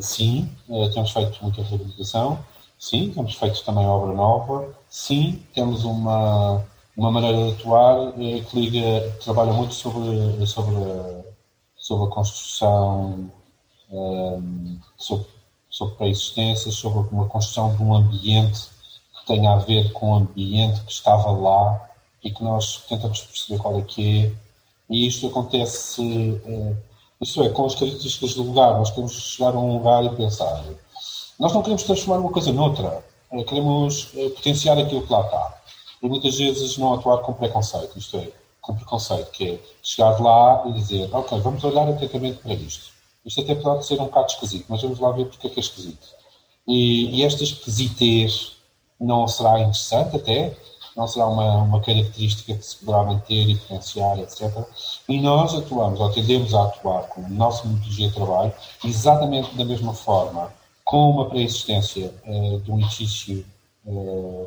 Sim, 0.00 0.48
temos 0.94 1.10
feito 1.10 1.38
muita 1.42 1.62
reabilitação, 1.62 2.42
sim, 2.78 3.10
temos 3.12 3.34
feito 3.34 3.64
também 3.64 3.86
obra 3.86 4.12
nova, 4.14 4.74
sim, 4.88 5.42
temos 5.54 5.84
uma 5.84 6.64
uma 6.96 7.12
maneira 7.12 7.36
de 7.36 7.52
atuar 7.52 8.08
eh, 8.18 8.40
que 8.40 8.58
liga, 8.58 9.10
que 9.12 9.24
trabalha 9.24 9.52
muito 9.52 9.74
sobre, 9.74 10.46
sobre, 10.46 10.74
sobre 11.76 12.06
a 12.06 12.10
construção, 12.10 13.30
um, 13.90 14.78
sobre, 14.96 15.26
sobre 15.68 15.94
pré-existências, 15.96 16.74
sobre 16.74 17.06
uma 17.12 17.26
construção 17.28 17.76
de 17.76 17.82
um 17.82 17.94
ambiente 17.94 18.60
que 19.18 19.26
tenha 19.26 19.52
a 19.52 19.56
ver 19.56 19.92
com 19.92 20.12
o 20.12 20.14
ambiente 20.16 20.80
que 20.82 20.92
estava 20.92 21.30
lá 21.30 21.88
e 22.24 22.30
que 22.30 22.42
nós 22.42 22.84
tentamos 22.88 23.20
perceber 23.20 23.60
qual 23.60 23.78
é 23.78 23.82
que 23.82 24.24
é. 24.24 24.32
E 24.88 25.06
isto 25.06 25.26
acontece, 25.26 26.00
uh, 26.00 26.76
isto 27.20 27.42
é, 27.42 27.48
com 27.50 27.66
as 27.66 27.74
características 27.74 28.34
do 28.34 28.44
lugar. 28.44 28.74
Nós 28.74 28.90
queremos 28.90 29.12
chegar 29.12 29.54
a 29.54 29.58
um 29.58 29.74
lugar 29.78 30.04
e 30.04 30.10
pensar. 30.16 30.64
Nós 31.38 31.52
não 31.52 31.62
queremos 31.62 31.82
transformar 31.82 32.20
uma 32.20 32.32
coisa 32.32 32.52
noutra, 32.52 33.04
queremos 33.46 34.04
potenciar 34.36 34.78
aquilo 34.78 35.06
que 35.06 35.12
lá 35.12 35.20
está 35.20 35.62
e 36.02 36.08
muitas 36.08 36.36
vezes 36.36 36.78
não 36.78 36.94
atuar 36.94 37.18
com 37.18 37.32
preconceito, 37.34 37.98
isto 37.98 38.16
é, 38.16 38.30
com 38.60 38.74
preconceito, 38.74 39.30
que 39.32 39.50
é 39.50 39.58
chegar 39.82 40.20
lá 40.20 40.62
e 40.66 40.72
dizer, 40.72 41.08
ok, 41.12 41.38
vamos 41.40 41.62
olhar 41.64 41.88
atentamente 41.88 42.38
para 42.38 42.54
isto. 42.54 42.90
Isto 43.24 43.40
até 43.40 43.54
pode 43.54 43.84
ser 43.84 44.00
um 44.00 44.04
bocado 44.04 44.28
esquisito, 44.28 44.66
mas 44.68 44.82
vamos 44.82 44.98
lá 44.98 45.10
ver 45.12 45.26
porque 45.26 45.46
é 45.46 45.50
que 45.50 45.58
é 45.58 45.60
esquisito. 45.60 46.06
E, 46.66 47.18
e 47.18 47.24
esta 47.24 47.42
esquisitez 47.42 48.52
não 49.00 49.26
será 49.28 49.60
interessante 49.60 50.16
até, 50.16 50.56
não 50.96 51.06
será 51.06 51.26
uma, 51.26 51.56
uma 51.58 51.80
característica 51.80 52.54
que 52.54 52.64
se 52.64 52.76
poderá 52.76 53.02
manter 53.02 53.48
e 53.48 53.56
potenciar, 53.56 54.18
etc. 54.18 54.50
E 55.08 55.20
nós 55.20 55.54
atuamos, 55.54 56.00
ou 56.00 56.10
tendemos 56.10 56.54
a 56.54 56.64
atuar 56.64 57.02
com 57.08 57.24
a 57.24 57.28
nossa 57.28 57.66
metodologia 57.66 58.08
de 58.08 58.14
trabalho 58.14 58.52
exatamente 58.84 59.54
da 59.54 59.64
mesma 59.64 59.92
forma, 59.92 60.52
com 60.86 61.10
uma 61.10 61.28
pré-existência 61.28 62.14
uh, 62.24 62.60
de 62.60 62.70
um 62.70 62.78
edifício 62.78 63.44
uh, 63.84 64.46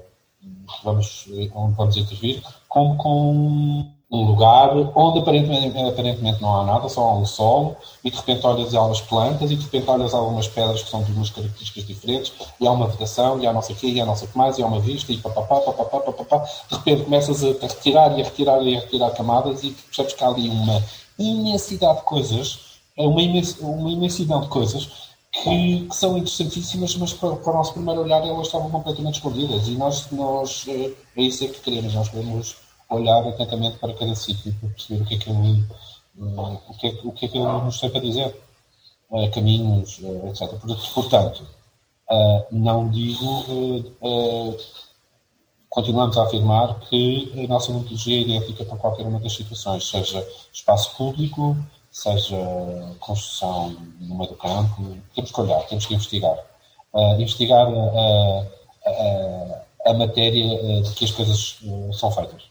vamos, 0.84 1.26
onde 1.54 1.76
vamos 1.76 1.98
intervir, 1.98 2.42
como 2.68 2.98
com 2.98 3.86
um 4.12 4.26
lugar 4.26 4.76
onde 4.96 5.20
aparentemente, 5.20 5.78
aparentemente 5.78 6.42
não 6.42 6.60
há 6.60 6.64
nada, 6.64 6.90
só 6.90 7.02
há 7.02 7.16
um 7.16 7.26
solo, 7.26 7.76
e 8.04 8.10
de 8.10 8.18
repente 8.18 8.46
olhas 8.46 8.74
algumas 8.74 9.02
plantas, 9.02 9.52
e 9.52 9.56
de 9.56 9.64
repente 9.64 9.90
olhas 9.90 10.14
algumas 10.14 10.48
pedras 10.48 10.82
que 10.82 10.90
são 10.90 11.04
de 11.04 11.12
umas 11.12 11.30
características 11.30 11.86
diferentes, 11.86 12.34
e 12.60 12.66
há 12.66 12.72
uma 12.72 12.88
vegetação, 12.88 13.40
e 13.40 13.46
há 13.46 13.54
não 13.54 13.62
sei 13.62 13.76
o 13.76 13.78
quê, 13.78 13.88
e 13.88 14.02
há 14.02 14.06
não 14.06 14.16
sei 14.16 14.28
o 14.28 14.32
que 14.32 14.38
mais, 14.38 14.58
e 14.58 14.64
há 14.64 14.66
uma 14.66 14.80
vista, 14.80 15.12
e 15.12 15.18
papapá, 15.18 15.60
papapá, 15.60 16.00
papapá, 16.00 16.38
de 16.70 16.76
repente 16.76 17.04
começas 17.04 17.44
a 17.44 17.48
retirar 17.48 18.18
e 18.18 18.22
a 18.22 18.26
retirar 18.26 18.64
e 18.64 18.78
a 18.78 18.80
retirar 18.80 19.12
camadas, 19.12 19.64
e 19.64 19.72
percebes 19.72 20.14
que 20.14 20.24
há 20.24 20.28
ali 20.30 20.50
uma 20.50 20.84
imensidade 21.20 22.00
de 22.00 22.06
coisas, 22.06 22.60
uma, 22.98 23.22
imens, 23.22 23.60
uma 23.60 23.92
imensidão 23.92 24.42
de 24.42 24.48
coisas, 24.48 25.09
que, 25.32 25.88
que, 25.88 25.96
são 25.96 26.18
interessantíssimas, 26.18 26.96
mas 26.96 27.14
para, 27.14 27.36
para, 27.36 27.52
o 27.52 27.56
nosso 27.56 27.74
primeiro 27.74 28.02
olhar 28.02 28.26
elas 28.26 28.48
estavam 28.48 28.70
completamente 28.70 29.16
escondidas. 29.16 29.68
E 29.68 29.72
nós, 29.72 30.10
nós 30.12 30.66
é, 30.68 30.92
é 31.18 31.22
isso 31.22 31.48
que 31.48 31.62
queremos, 31.62 31.94
nós 31.94 32.10
queremos 32.10 32.58
olhar 32.90 33.28
atentamente 33.28 33.78
para 33.78 33.94
cada 33.94 34.16
sítio 34.16 34.54
para 34.60 34.70
perceber 34.70 35.04
o 35.04 35.06
que 35.06 35.16
é 35.16 35.18
que 35.18 35.30
ele, 35.30 35.66
uh, 36.18 36.60
o 36.68 36.74
que 36.78 36.88
é, 36.88 37.00
o 37.04 37.12
que 37.12 37.26
é 37.26 37.30
que 37.30 37.38
ele 37.38 37.46
nos 37.46 37.80
tem 37.80 37.90
para 37.90 38.02
dizer, 38.02 38.36
uh, 39.12 39.32
caminhos, 39.32 40.00
etc. 40.30 40.50
Portanto, 40.94 41.48
não 42.52 42.90
digo, 42.90 43.46
continuamos 45.70 46.18
a 46.18 46.24
afirmar 46.24 46.80
que 46.80 47.32
a 47.38 47.48
nossa 47.48 47.72
metodologia 47.72 48.18
é 48.18 48.22
idêntica 48.22 48.66
para 48.66 48.78
qualquer 48.78 49.06
uma 49.06 49.20
das 49.20 49.34
situações, 49.34 49.88
seja 49.88 50.28
espaço 50.52 50.98
público, 50.98 51.56
seja 51.92 52.38
construção 53.00 53.76
no 54.00 54.16
meio 54.16 54.30
do 54.30 54.38
campo, 54.38 54.98
temos 55.16 55.32
que 55.32 55.42
olhar, 55.42 55.62
temos 55.68 55.86
que 55.86 55.94
investigar. 55.94 56.38
Uh, 56.94 57.22
investigar 57.22 57.68
a, 57.68 58.46
a, 58.86 59.92
a 59.92 59.94
matéria 59.94 60.54
eh, 60.54 60.82
de 60.82 60.94
que 60.96 61.06
as 61.06 61.12
coisas 61.12 61.60
eh, 61.64 61.94
são 61.94 62.12
feitas. 62.12 62.50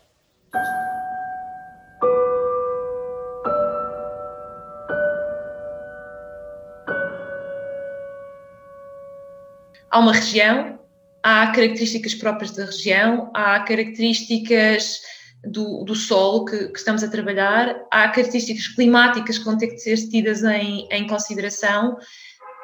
Há 9.91 9.99
uma 10.01 10.12
região, 10.12 10.78
há 11.22 11.47
características 11.49 12.14
próprias 12.14 12.53
da 12.53 12.66
região, 12.66 13.30
há 13.34 13.61
características 13.61 15.01
do, 15.45 15.84
do 15.84 15.95
solo 15.95 16.45
que, 16.45 16.68
que, 16.68 16.78
estamos 16.78 17.03
a 17.03 17.09
trabalhar, 17.09 17.76
há 17.91 18.09
características 18.09 18.68
climáticas 18.68 19.39
que 19.39 19.45
vão 19.45 19.57
ter 19.57 19.68
que 19.68 19.78
ser 19.78 19.97
tidas 20.09 20.43
em, 20.43 20.89
em 20.91 21.07
consideração, 21.07 21.97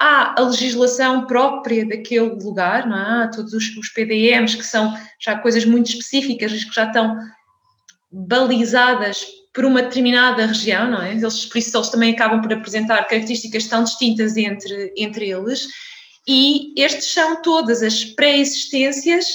há 0.00 0.34
a 0.38 0.44
legislação 0.44 1.26
própria 1.26 1.86
daquele 1.86 2.30
lugar, 2.30 2.86
não 2.86 2.96
é? 2.96 3.24
há 3.24 3.28
todos 3.28 3.52
os, 3.52 3.76
os 3.76 3.88
PDMs 3.90 4.56
que 4.56 4.64
são 4.64 4.94
já 5.20 5.38
coisas 5.38 5.64
muito 5.64 5.88
específicas, 5.88 6.52
que 6.52 6.74
já 6.74 6.86
estão 6.86 7.16
balizadas 8.10 9.24
por 9.52 9.64
uma 9.64 9.82
determinada 9.82 10.46
região, 10.46 10.90
não 10.90 11.00
é? 11.00 11.12
Eles, 11.12 11.46
por 11.46 11.58
isso 11.58 11.76
eles 11.76 11.88
também 11.88 12.12
acabam 12.12 12.42
por 12.42 12.52
apresentar 12.52 13.04
características 13.04 13.68
tão 13.68 13.84
distintas 13.84 14.36
entre, 14.36 14.92
entre 14.96 15.30
eles, 15.30 15.68
e 16.26 16.72
estes 16.76 17.12
são 17.12 17.40
todas 17.40 17.82
as 17.82 18.04
pré-existências 18.04 19.26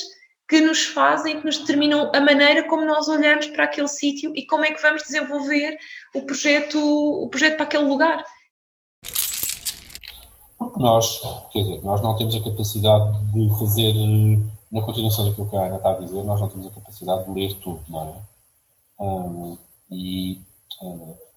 que 0.50 0.60
nos 0.62 0.88
fazem, 0.88 1.40
que 1.40 1.46
nos 1.46 1.60
determinam 1.60 2.12
a 2.12 2.20
maneira 2.20 2.68
como 2.68 2.84
nós 2.84 3.08
olhamos 3.08 3.46
para 3.48 3.66
aquele 3.66 3.88
sítio 3.88 4.36
e 4.36 4.48
como 4.48 4.66
é 4.66 4.72
que 4.72 4.82
vamos 4.82 5.04
desenvolver 5.04 5.78
o 6.16 6.24
projeto, 6.24 6.80
o 7.24 7.30
projeto 7.30 7.56
para 7.56 7.66
aquele 7.66 7.84
lugar. 7.84 8.26
Nós, 10.76 11.22
quer 11.52 11.60
dizer, 11.60 11.84
nós 11.84 12.02
não 12.02 12.18
temos 12.18 12.36
a 12.36 12.44
capacidade 12.44 13.32
de 13.32 13.50
fazer, 13.60 13.94
na 14.72 14.82
continuação 14.82 15.30
daquilo 15.30 15.50
que 15.50 15.56
a 15.56 15.66
Ana 15.68 15.78
está 15.78 15.92
a 15.92 16.00
dizer, 16.00 16.24
nós 16.24 16.42
não 16.42 16.50
temos 16.50 16.66
a 16.66 16.72
capacidade 16.72 17.26
de 17.26 17.32
ler 17.32 17.54
tudo, 17.60 17.82
não 17.88 18.24
é? 19.02 19.58
E 19.92 20.42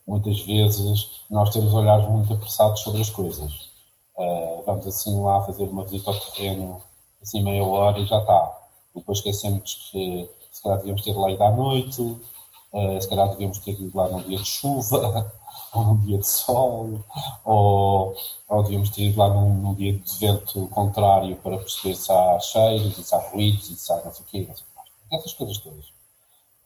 muitas 0.07 0.41
vezes 0.41 1.23
nós 1.31 1.51
temos 1.51 1.75
olhares 1.75 2.09
muito 2.09 2.33
apressados 2.33 2.81
sobre 2.81 3.03
as 3.03 3.11
coisas. 3.11 3.71
Uh, 4.17 4.63
vamos 4.65 4.87
assim 4.87 5.23
lá 5.23 5.43
fazer 5.43 5.65
uma 5.65 5.85
visita 5.85 6.11
ao 6.11 6.19
terreno, 6.19 6.83
assim 7.21 7.43
meia 7.43 7.65
hora 7.65 7.99
e 7.99 8.07
já 8.07 8.19
está 8.19 8.62
depois 8.95 9.19
esquecemos 9.19 9.91
que 9.91 10.29
se 10.51 10.63
calhar 10.63 10.79
devíamos 10.79 11.03
ter 11.03 11.13
lá 11.17 11.31
ido 11.31 11.43
à 11.43 11.51
noite, 11.51 12.03
uh, 12.03 13.01
se 13.01 13.09
calhar 13.09 13.29
devíamos 13.31 13.59
ter 13.59 13.73
ido 13.73 13.97
lá 13.97 14.09
num 14.09 14.23
dia 14.23 14.39
de 14.39 14.45
chuva, 14.45 15.33
ou 15.75 15.85
num 15.85 15.97
dia 16.01 16.19
de 16.19 16.27
sol, 16.27 17.01
ou, 17.45 18.15
ou 18.49 18.63
devíamos 18.63 18.91
ter 18.91 19.05
ido 19.05 19.19
lá 19.19 19.29
num, 19.29 19.55
num, 19.55 19.75
dia 19.75 19.93
de 19.95 20.19
vento 20.19 20.69
contrário 20.69 21.37
para 21.37 21.59
perceber 21.59 21.95
se 21.95 22.13
há 22.13 22.39
cheiros, 22.41 22.99
e 22.99 23.03
se 23.03 23.15
há 23.15 23.19
ruídos, 23.19 23.71
e 23.71 23.77
se 23.77 23.93
há 23.93 23.97
não 24.05 24.13
sei 24.13 24.25
o 24.25 24.29
quê, 24.29 24.47
não 24.49 24.57
sei 24.57 24.65
o. 24.67 25.17
Essas 25.17 25.33
coisas 25.35 25.59
todas. 25.59 25.85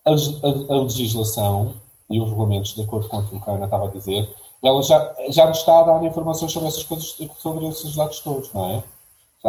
A, 0.04 0.10
a, 0.10 0.76
a, 0.76 0.82
legislação 0.82 1.74
e 2.08 2.20
os 2.20 2.28
regulamentos, 2.28 2.74
de 2.74 2.82
acordo 2.82 3.08
com 3.08 3.18
aquilo 3.18 3.40
que 3.40 3.50
a 3.50 3.54
Ana 3.54 3.64
estava 3.64 3.86
a 3.86 3.90
dizer, 3.90 4.32
ela 4.62 4.82
já, 4.82 5.16
já 5.30 5.46
nos 5.46 5.58
está 5.58 5.80
a 5.80 5.82
dar 5.82 6.04
informações 6.04 6.52
sobre 6.52 6.68
essas 6.68 6.84
coisas, 6.84 7.16
sobre 7.38 7.66
esses 7.66 7.94
dados 7.96 8.20
todos, 8.20 8.52
não 8.52 8.70
é? 8.70 8.84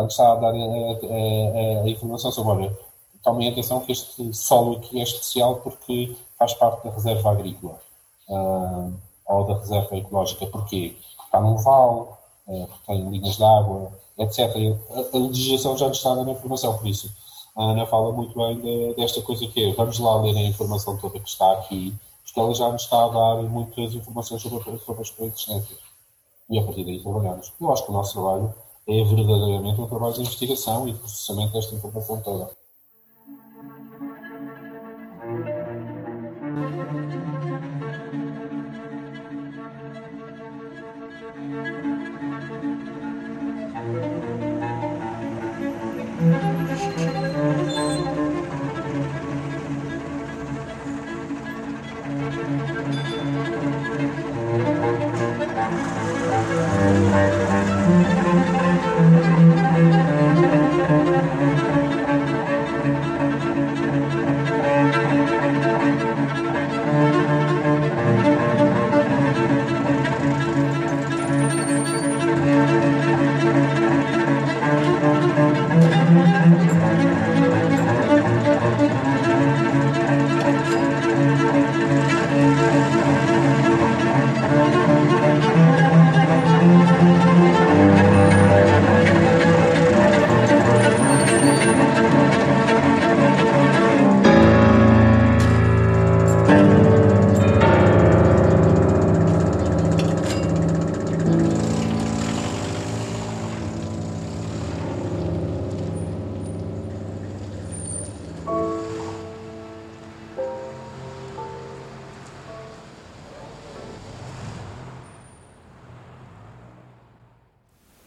Está 0.05 0.33
a 0.33 0.35
dar 0.35 0.53
a, 0.53 0.57
a, 0.57 1.83
a 1.83 1.89
informação 1.89 2.31
sobre, 2.31 2.51
olha, 2.51 2.77
tomem 3.23 3.49
atenção 3.49 3.79
que 3.79 3.91
este 3.91 4.33
solo 4.33 4.77
aqui 4.77 4.99
é 4.99 5.03
especial 5.03 5.57
porque 5.57 6.15
faz 6.37 6.53
parte 6.53 6.83
da 6.83 6.93
reserva 6.93 7.31
agrícola 7.31 7.79
uh, 8.29 8.93
ou 9.25 9.43
da 9.45 9.59
reserva 9.59 9.97
ecológica. 9.97 10.45
Porquê? 10.47 10.95
Porque 11.15 11.25
está 11.25 11.41
num 11.41 11.57
vale, 11.57 12.01
uh, 12.47 12.67
porque 12.67 12.85
tem 12.85 13.09
linhas 13.09 13.37
de 13.37 13.43
água, 13.43 13.91
etc. 14.17 14.39
A, 14.91 15.17
a 15.17 15.19
legislação 15.19 15.77
já 15.77 15.87
nos 15.87 15.97
está 15.97 16.13
dar 16.15 16.27
a 16.27 16.31
informação, 16.31 16.77
por 16.77 16.87
isso 16.87 17.11
a 17.57 17.71
Ana 17.71 17.87
fala 17.87 18.11
muito 18.11 18.37
bem 18.37 18.59
de, 18.59 18.93
desta 18.93 19.19
coisa 19.23 19.47
que 19.47 19.63
é, 19.63 19.73
vamos 19.73 19.97
lá 19.97 20.21
ler 20.21 20.37
a 20.37 20.41
informação 20.41 20.95
toda 20.97 21.19
que 21.19 21.27
está 21.27 21.53
aqui, 21.53 21.91
porque 22.23 22.39
ela 22.39 22.53
já 22.53 22.71
nos 22.71 22.83
está 22.83 23.03
a 23.03 23.07
dar 23.07 23.41
muitas 23.49 23.95
informações 23.95 24.43
sobre, 24.43 24.79
sobre 24.79 25.01
as 25.01 25.09
pré-existências. 25.09 25.79
E 26.51 26.59
a 26.59 26.63
partir 26.63 26.85
daí 26.85 27.01
trabalhamos. 27.01 27.51
Eu 27.59 27.73
acho 27.73 27.83
que 27.83 27.89
o 27.89 27.93
nosso 27.93 28.13
trabalho 28.13 28.53
é 28.87 29.03
verdadeiramente 29.03 29.81
um 29.81 29.87
trabalho 29.87 30.13
de 30.13 30.21
investigação 30.21 30.87
e 30.87 30.93
processamento 30.93 31.53
desta 31.53 31.75
informação 31.75 32.21
toda. 32.21 32.49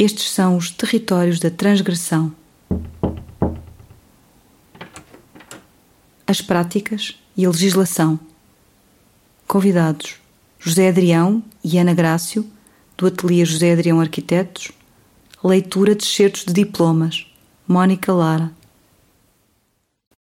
Estes 0.00 0.30
são 0.30 0.56
os 0.56 0.70
territórios 0.70 1.38
da 1.38 1.50
transgressão. 1.50 2.34
As 6.26 6.40
práticas 6.40 7.18
e 7.36 7.44
a 7.44 7.50
legislação. 7.50 8.18
Convidados: 9.46 10.14
José 10.58 10.88
Adrião 10.88 11.44
e 11.62 11.76
Ana 11.76 11.92
Grácio, 11.92 12.50
do 12.96 13.08
Ateliê 13.08 13.44
José 13.44 13.74
Adrião 13.74 14.00
Arquitetos. 14.00 14.72
Leitura 15.44 15.94
de 15.94 16.06
certos 16.06 16.46
de 16.46 16.54
diplomas: 16.54 17.26
Mónica 17.68 18.10
Lara. 18.10 18.50